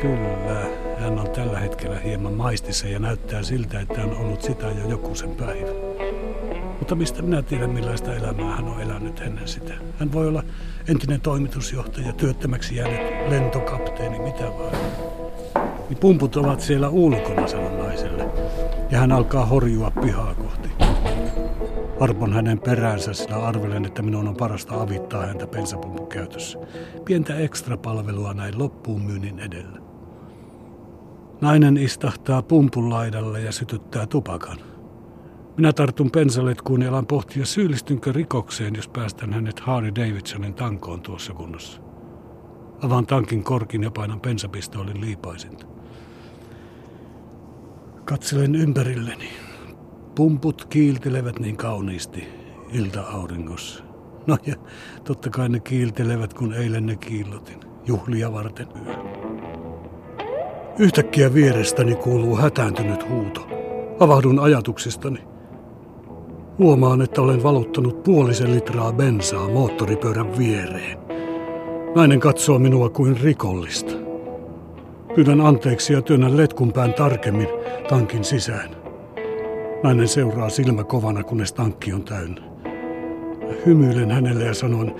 Kyllä, 0.00 0.66
hän 0.98 1.18
on 1.18 1.30
tällä 1.30 1.58
hetkellä 1.58 1.98
hieman 1.98 2.32
maistissa 2.32 2.88
ja 2.88 2.98
näyttää 2.98 3.42
siltä, 3.42 3.80
että 3.80 4.02
on 4.02 4.16
ollut 4.16 4.42
sitä 4.42 4.66
jo 4.66 4.88
joku 4.88 5.14
sen 5.14 5.30
päivä. 5.30 5.70
Mutta 6.78 6.94
mistä 6.94 7.22
minä 7.22 7.42
tiedän, 7.42 7.70
millaista 7.70 8.14
elämää 8.14 8.56
hän 8.56 8.68
on 8.68 8.82
elänyt 8.82 9.20
ennen 9.20 9.48
sitä? 9.48 9.74
Hän 9.98 10.12
voi 10.12 10.28
olla 10.28 10.42
entinen 10.88 11.20
toimitusjohtaja, 11.20 12.12
työttömäksi 12.12 12.76
jäänyt 12.76 13.30
lentokapteeni, 13.30 14.18
mitä 14.18 14.44
vaan. 14.44 14.74
Niin 15.88 15.98
pumput 16.00 16.36
ovat 16.36 16.60
siellä 16.60 16.88
ulkona, 16.88 17.46
sanon 17.46 17.78
naiselle. 17.78 18.26
Ja 18.90 18.98
hän 18.98 19.12
alkaa 19.12 19.46
horjua 19.46 19.90
pihaa 19.90 20.34
kohti. 20.34 20.68
Arpon 22.00 22.32
hänen 22.32 22.60
peräänsä, 22.60 23.12
sillä 23.12 23.36
arvelen, 23.46 23.84
että 23.84 24.02
minun 24.02 24.28
on 24.28 24.36
parasta 24.36 24.82
avittaa 24.82 25.26
häntä 25.26 25.46
bensapumpun 25.46 26.08
käytössä. 26.08 26.58
Pientä 27.04 27.36
ekstrapalvelua 27.36 28.34
näin 28.34 28.58
loppuun 28.58 29.02
myynnin 29.02 29.38
edellä. 29.38 29.78
Nainen 31.40 31.76
istahtaa 31.76 32.42
pumpun 32.42 32.90
laidalle 32.90 33.40
ja 33.40 33.52
sytyttää 33.52 34.06
tupakan. 34.06 34.56
Minä 35.56 35.72
tartun 35.72 36.10
pensaletkuun 36.10 36.82
ja 36.82 36.90
alan 36.90 37.06
pohtia, 37.06 37.46
syyllistynkö 37.46 38.12
rikokseen, 38.12 38.74
jos 38.74 38.88
päästän 38.88 39.32
hänet 39.32 39.60
Harley 39.60 39.94
Davidsonin 39.94 40.54
tankoon 40.54 41.00
tuossa 41.00 41.34
kunnossa. 41.34 41.80
Avaan 42.82 43.06
tankin 43.06 43.44
korkin 43.44 43.82
ja 43.82 43.90
painan 43.90 44.20
pensapistoolin 44.20 45.00
liipaisinta. 45.00 45.69
Katselen 48.10 48.54
ympärilleni. 48.54 49.28
Pumput 50.14 50.64
kiiltelevät 50.64 51.38
niin 51.38 51.56
kauniisti 51.56 52.28
ilta-auringossa. 52.72 53.84
No 54.26 54.36
ja 54.46 54.54
totta 55.04 55.30
kai 55.30 55.48
ne 55.48 55.60
kiiltelevät, 55.60 56.34
kun 56.34 56.54
eilen 56.54 56.86
ne 56.86 56.96
kiillotin. 56.96 57.60
Juhlia 57.86 58.32
varten 58.32 58.66
yö. 58.86 58.94
Yhtäkkiä 60.78 61.34
vierestäni 61.34 61.94
kuuluu 61.94 62.36
hätääntynyt 62.36 63.08
huuto. 63.08 63.48
Avahdun 64.00 64.38
ajatuksistani. 64.38 65.18
Huomaan, 66.58 67.02
että 67.02 67.22
olen 67.22 67.42
valuttanut 67.42 68.02
puolisen 68.02 68.54
litraa 68.54 68.92
bensaa 68.92 69.48
moottoripyörän 69.48 70.38
viereen. 70.38 70.98
Nainen 71.94 72.20
katsoo 72.20 72.58
minua 72.58 72.88
kuin 72.88 73.20
rikollista. 73.20 74.09
Pyydän 75.14 75.40
anteeksi 75.40 75.92
ja 75.92 76.02
työnnän 76.02 76.36
letkun 76.36 76.72
pään 76.72 76.94
tarkemmin 76.94 77.48
tankin 77.88 78.24
sisään. 78.24 78.70
Nainen 79.82 80.08
seuraa 80.08 80.48
silmä 80.48 80.84
kovana, 80.84 81.22
kunnes 81.24 81.52
tankki 81.52 81.92
on 81.92 82.02
täynnä. 82.02 82.40
Hymyilen 83.66 84.10
hänelle 84.10 84.44
ja 84.44 84.54
sanon, 84.54 84.96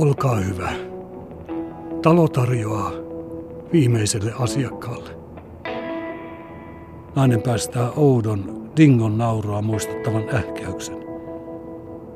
olkaa 0.00 0.36
hyvä. 0.36 0.72
Talo 2.02 2.28
tarjoaa 2.28 2.92
viimeiselle 3.72 4.32
asiakkaalle. 4.38 5.10
Nainen 7.16 7.42
päästää 7.42 7.90
oudon 7.96 8.70
dingon 8.76 9.18
nauroa 9.18 9.62
muistuttavan 9.62 10.24
ähkäyksen. 10.34 11.09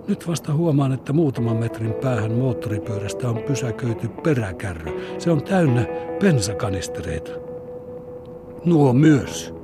Nyt 0.09 0.29
vasta 0.29 0.55
huomaan, 0.55 0.93
että 0.93 1.13
muutaman 1.13 1.57
metrin 1.57 1.95
päähän 1.95 2.33
moottoripyörästä 2.33 3.29
on 3.29 3.43
pysäköity 3.43 4.09
peräkärry. 4.09 4.93
Se 5.19 5.31
on 5.31 5.43
täynnä 5.43 5.87
bensakanistereita. 6.21 7.31
Nuo 8.65 8.93
myös, 8.93 9.55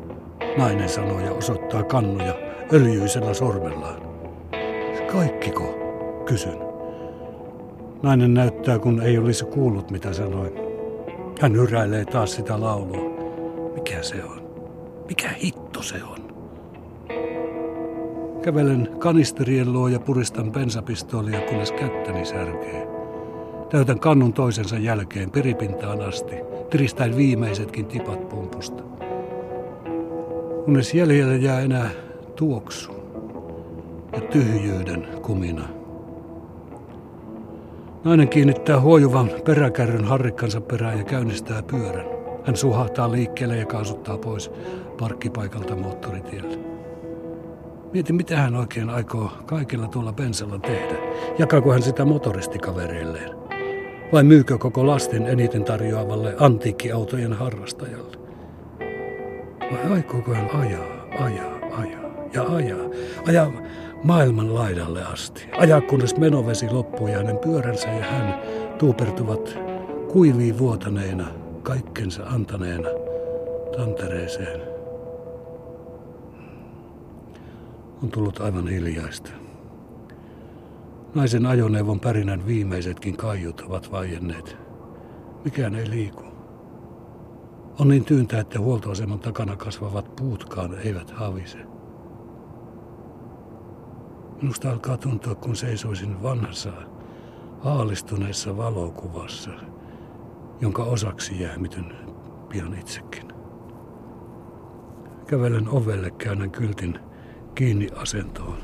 nainen 0.59 0.89
sanoo 0.89 1.21
ja 1.21 1.33
osoittaa 1.33 1.83
kannuja 1.83 2.35
öljyisellä 2.73 3.35
sormellaan. 3.35 4.03
Kaikkiko? 5.13 5.75
Kysyn. 6.27 6.59
Nainen 8.03 8.35
näyttää, 8.35 8.79
kun 8.79 9.03
ei 9.03 9.19
olisi 9.19 9.45
kuullut, 9.45 9.91
mitä 9.91 10.13
sanoin. 10.13 10.53
Hän 11.41 11.57
yräilee 11.57 12.05
taas 12.05 12.33
sitä 12.33 12.61
laulua. 12.61 13.11
Mikä 13.75 14.03
se 14.03 14.25
on? 14.25 14.41
Mikä 15.09 15.29
hitto 15.29 15.83
se 15.83 16.05
on? 16.05 16.30
Kävelen 18.43 18.89
kanisterien 18.99 19.73
luo 19.73 19.89
ja 19.89 20.01
puristan 20.01 20.53
bensapistoolia, 20.53 21.41
kunnes 21.41 21.73
kättäni 21.73 22.25
särkee. 22.25 22.89
Täytän 23.71 24.01
kannun 24.01 24.33
toisensa 24.33 24.79
jälkeen 24.79 25.31
peripintaan 25.31 26.01
asti, 26.01 26.35
tiristäen 26.71 27.17
viimeisetkin 27.17 27.87
tipat 27.87 28.29
pumpusta. 28.29 28.83
Kunnes 30.65 30.95
jäljellä 30.95 31.35
jää 31.35 31.61
enää 31.61 31.91
tuoksu 32.37 32.93
ja 34.13 34.21
tyhjyyden 34.21 35.09
kumina. 35.23 35.69
Nainen 38.05 38.29
kiinnittää 38.29 38.81
huojuvan 38.81 39.31
peräkärryn 39.45 40.05
harrikkansa 40.05 40.61
perään 40.61 40.99
ja 40.99 41.05
käynnistää 41.05 41.63
pyörän. 41.63 42.07
Hän 42.45 42.57
suhahtaa 42.57 43.13
liikkeelle 43.13 43.57
ja 43.57 43.67
kaasuttaa 43.67 44.19
pois 44.19 44.51
parkkipaikalta 44.99 45.77
moottoritielle. 45.77 46.80
Mietin, 47.93 48.17
mitä 48.17 48.37
hän 48.37 48.57
oikein 48.57 48.91
aikoo 48.91 49.31
kaikella 49.47 49.89
tuolla 49.89 50.13
bensalla 50.13 50.59
tehdä. 50.59 50.95
Jakaako 51.39 51.73
hän 51.73 51.83
sitä 51.83 52.05
motoristikavereilleen? 52.05 53.31
Vai 54.13 54.25
myykö 54.25 54.59
koko 54.59 54.87
lasten 54.87 55.27
eniten 55.27 55.65
tarjoavalle 55.65 56.35
antiikkiautojen 56.39 57.33
harrastajalle? 57.33 58.17
Vai 59.73 59.93
aikooko 59.93 60.35
hän 60.35 60.51
ajaa, 60.51 61.07
ajaa, 61.19 61.59
ajaa 61.79 62.01
ja 62.35 62.43
ajaa? 62.43 62.91
Ajaa 63.27 63.53
maailman 64.05 64.55
laidalle 64.55 65.03
asti. 65.03 65.47
Ajaa 65.59 65.81
kunnes 65.81 66.17
menovesi 66.17 66.71
loppuu 66.71 67.09
ja 67.09 67.19
hänen 67.19 67.39
pyöränsä 67.39 67.89
ja 67.89 68.05
hän 68.05 68.41
tuupertuvat 68.79 69.59
kuiviin 70.13 70.59
vuotaneena, 70.59 71.27
kaikkensa 71.63 72.23
antaneena 72.23 72.89
tantereeseen. 73.77 74.80
On 78.03 78.11
tullut 78.11 78.41
aivan 78.41 78.69
hiljaista. 78.69 79.31
Naisen 81.15 81.47
ajoneuvon 81.47 82.01
pärinän 82.01 82.47
viimeisetkin 82.47 83.17
kaiut 83.17 83.61
ovat 83.61 83.93
vaienneet. 83.93 84.57
Mikään 85.45 85.75
ei 85.75 85.91
liiku. 85.91 86.23
On 87.79 87.89
niin 87.89 88.05
tyyntä, 88.05 88.41
että 88.41 88.61
huoltoaseman 88.61 89.21
takana 89.21 89.57
kasvavat 89.57 90.17
puutkaan 90.17 90.79
eivät 90.79 91.11
havise. 91.11 91.59
Minusta 94.43 94.71
alkaa 94.71 94.97
tuntua, 94.97 95.35
kun 95.35 95.57
seisoisin 95.57 96.23
vanhassa, 96.23 96.73
haalistuneessa 97.61 98.57
valokuvassa, 98.57 99.51
jonka 100.61 100.83
osaksi 100.83 101.41
jäämityn 101.43 101.93
pian 102.49 102.75
itsekin. 102.75 103.33
Kävelen 105.27 105.69
ovelle, 105.69 106.11
käännän 106.11 106.51
kyltin 106.51 106.99
kiinni 107.61 107.89
asentoon 107.97 108.59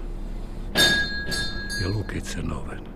ja 1.82 1.88
lukitsen 1.88 2.52
oven. 2.52 2.88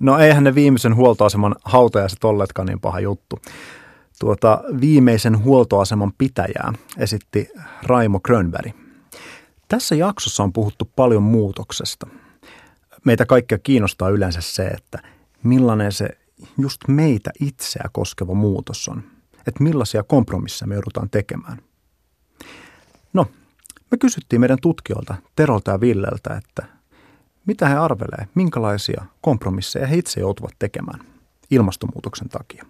No 0.00 0.18
eihän 0.18 0.44
ne 0.44 0.54
viimeisen 0.54 0.96
huoltoaseman 0.96 1.56
hautajaiset 1.64 2.24
olleetkaan 2.24 2.66
niin 2.66 2.80
paha 2.80 3.00
juttu. 3.00 3.38
Tuota 4.20 4.62
viimeisen 4.80 5.44
huoltoaseman 5.44 6.12
pitäjää 6.18 6.72
esitti 6.98 7.48
Raimo 7.82 8.20
Grönberg. 8.20 8.72
Tässä 9.68 9.94
jaksossa 9.94 10.42
on 10.42 10.52
puhuttu 10.52 10.90
paljon 10.96 11.22
muutoksesta. 11.22 12.06
Meitä 13.04 13.26
kaikkia 13.26 13.58
kiinnostaa 13.58 14.08
yleensä 14.08 14.40
se, 14.40 14.66
että 14.66 14.98
millainen 15.42 15.92
se 15.92 16.08
just 16.58 16.80
meitä 16.88 17.30
itseä 17.40 17.84
koskeva 17.92 18.34
muutos 18.34 18.88
on. 18.88 19.13
Että 19.46 19.62
millaisia 19.62 20.02
kompromisseja 20.02 20.66
me 20.66 20.74
joudutaan 20.74 21.10
tekemään. 21.10 21.58
No, 23.12 23.26
me 23.90 23.98
kysyttiin 23.98 24.40
meidän 24.40 24.58
tutkijoilta 24.62 25.14
Terolta 25.36 25.70
ja 25.70 25.80
Villeltä, 25.80 26.34
että 26.36 26.66
mitä 27.46 27.68
he 27.68 27.74
arvelee, 27.74 28.28
minkälaisia 28.34 29.04
kompromisseja 29.20 29.86
he 29.86 29.96
itse 29.96 30.20
joutuvat 30.20 30.54
tekemään 30.58 31.00
ilmastonmuutoksen 31.50 32.28
takia. 32.28 32.64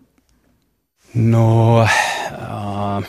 No, 1.15 1.83
äh, 1.83 3.09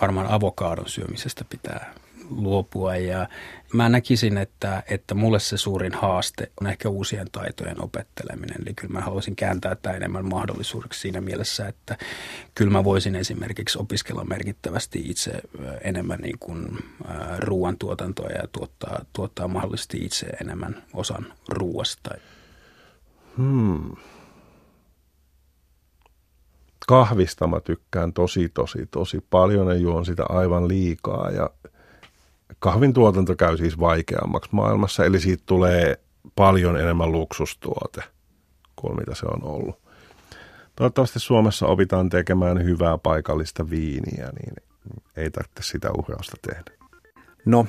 varmaan 0.00 0.26
avokaadon 0.26 0.88
syömisestä 0.88 1.44
pitää 1.44 1.94
luopua 2.30 2.96
ja 2.96 3.28
mä 3.72 3.88
näkisin, 3.88 4.38
että, 4.38 4.82
että 4.90 5.14
mulle 5.14 5.40
se 5.40 5.56
suurin 5.56 5.94
haaste 5.94 6.50
on 6.60 6.66
ehkä 6.66 6.88
uusien 6.88 7.26
taitojen 7.32 7.82
opetteleminen. 7.82 8.62
Eli 8.62 8.74
kyllä 8.74 8.92
mä 8.92 9.00
haluaisin 9.00 9.36
kääntää 9.36 9.74
tämä 9.74 9.96
enemmän 9.96 10.24
mahdollisuudeksi 10.24 11.00
siinä 11.00 11.20
mielessä, 11.20 11.68
että 11.68 11.98
kyllä 12.54 12.70
mä 12.70 12.84
voisin 12.84 13.16
esimerkiksi 13.16 13.78
opiskella 13.78 14.24
merkittävästi 14.24 15.02
itse 15.10 15.32
enemmän 15.80 16.18
niin 16.20 16.38
kuin 16.40 16.78
ruoantuotantoa 17.38 18.28
ja 18.28 18.48
tuottaa, 18.52 19.04
tuottaa 19.12 19.48
mahdollisesti 19.48 20.04
itse 20.04 20.26
enemmän 20.26 20.82
osan 20.92 21.32
ruoasta. 21.48 22.10
Hmm. 23.36 23.96
kahvista 26.86 27.46
mä 27.46 27.60
tykkään 27.60 28.12
tosi, 28.12 28.48
tosi, 28.48 28.86
tosi 28.90 29.24
paljon 29.30 29.68
ja 29.68 29.74
juon 29.74 30.06
sitä 30.06 30.24
aivan 30.28 30.68
liikaa 30.68 31.30
ja 31.30 31.50
kahvin 32.58 32.92
tuotanto 32.92 33.36
käy 33.36 33.56
siis 33.56 33.80
vaikeammaksi 33.80 34.50
maailmassa, 34.52 35.04
eli 35.04 35.20
siitä 35.20 35.42
tulee 35.46 36.00
paljon 36.36 36.80
enemmän 36.80 37.12
luksustuote 37.12 38.02
kuin 38.76 38.96
mitä 38.96 39.14
se 39.14 39.26
on 39.26 39.44
ollut. 39.44 39.78
Toivottavasti 40.76 41.20
Suomessa 41.20 41.66
opitaan 41.66 42.08
tekemään 42.08 42.64
hyvää 42.64 42.98
paikallista 42.98 43.70
viiniä, 43.70 44.30
niin 44.40 44.54
ei 45.16 45.30
tarvitse 45.30 45.62
sitä 45.62 45.90
uhrausta 45.98 46.36
tehdä. 46.46 46.88
No, 47.44 47.66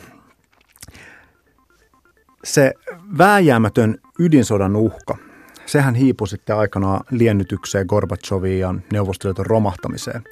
se 2.44 2.74
vääjäämätön 3.18 3.98
ydinsodan 4.20 4.76
uhka, 4.76 5.18
sehän 5.66 5.96
hiipui 5.96 6.28
sitten 6.28 6.56
aikanaan 6.56 7.00
liennytykseen 7.12 7.86
Gorbachoviin 7.90 8.60
ja 8.60 8.76
Neuvostoliiton 8.94 9.46
romahtamiseen. 9.46 10.24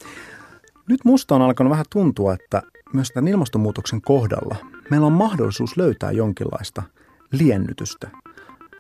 Nyt 0.89 1.05
musta 1.05 1.35
on 1.35 1.41
alkanut 1.41 1.71
vähän 1.71 1.85
tuntua, 1.89 2.33
että 2.33 2.61
myös 2.93 3.09
tämän 3.09 3.27
ilmastonmuutoksen 3.27 4.01
kohdalla 4.01 4.55
meillä 4.91 5.07
on 5.07 5.13
mahdollisuus 5.13 5.77
löytää 5.77 6.11
jonkinlaista 6.11 6.83
liennytystä. 7.31 8.09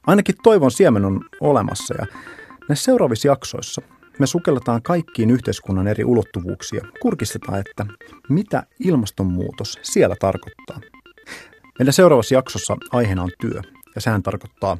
Ainakin 0.07 0.35
toivon 0.43 0.71
siemen 0.71 1.05
on 1.05 1.21
olemassa 1.41 1.93
ja 1.97 2.05
näissä 2.69 2.85
seuraavissa 2.85 3.27
jaksoissa 3.27 3.81
me 4.19 4.27
sukelletaan 4.27 4.81
kaikkiin 4.81 5.29
yhteiskunnan 5.29 5.87
eri 5.87 6.05
ulottuvuuksia, 6.05 6.85
kurkistetaan, 7.01 7.59
että 7.59 7.85
mitä 8.29 8.63
ilmastonmuutos 8.79 9.79
siellä 9.81 10.15
tarkoittaa. 10.19 10.79
Meidän 11.79 11.93
seuraavassa 11.93 12.35
jaksossa 12.35 12.77
aiheena 12.91 13.23
on 13.23 13.31
työ, 13.41 13.61
ja 13.95 14.01
sehän 14.01 14.23
tarkoittaa 14.23 14.77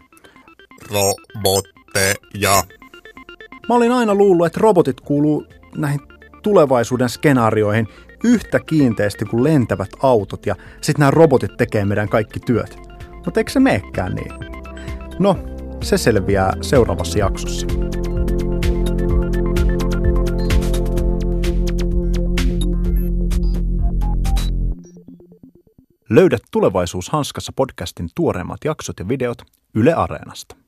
robotteja. 0.91 2.63
Mä 3.69 3.75
olin 3.75 3.91
aina 3.91 4.15
luullut, 4.15 4.47
että 4.47 4.59
robotit 4.59 5.01
kuuluu 5.01 5.45
näihin 5.75 5.99
tulevaisuuden 6.43 7.09
skenaarioihin 7.09 7.87
yhtä 8.23 8.59
kiinteästi 8.59 9.25
kuin 9.25 9.43
lentävät 9.43 9.89
autot 10.03 10.45
ja 10.45 10.55
sitten 10.81 10.99
nämä 10.99 11.11
robotit 11.11 11.57
tekee 11.57 11.85
meidän 11.85 12.09
kaikki 12.09 12.39
työt. 12.39 12.77
Mutta 13.25 13.39
eikö 13.39 13.51
se 13.51 13.59
meekään 13.59 14.15
niin? 14.15 14.33
No, 15.19 15.37
se 15.81 15.97
selviää 15.97 16.53
seuraavassa 16.61 17.19
jaksossa. 17.19 17.67
Löydät 26.09 26.41
Tulevaisuus 26.51 27.09
hanskassa 27.09 27.53
podcastin 27.55 28.09
tuoreimmat 28.15 28.59
jaksot 28.65 28.99
ja 28.99 29.07
videot 29.07 29.41
Yle 29.75 29.93
Areenasta. 29.93 30.62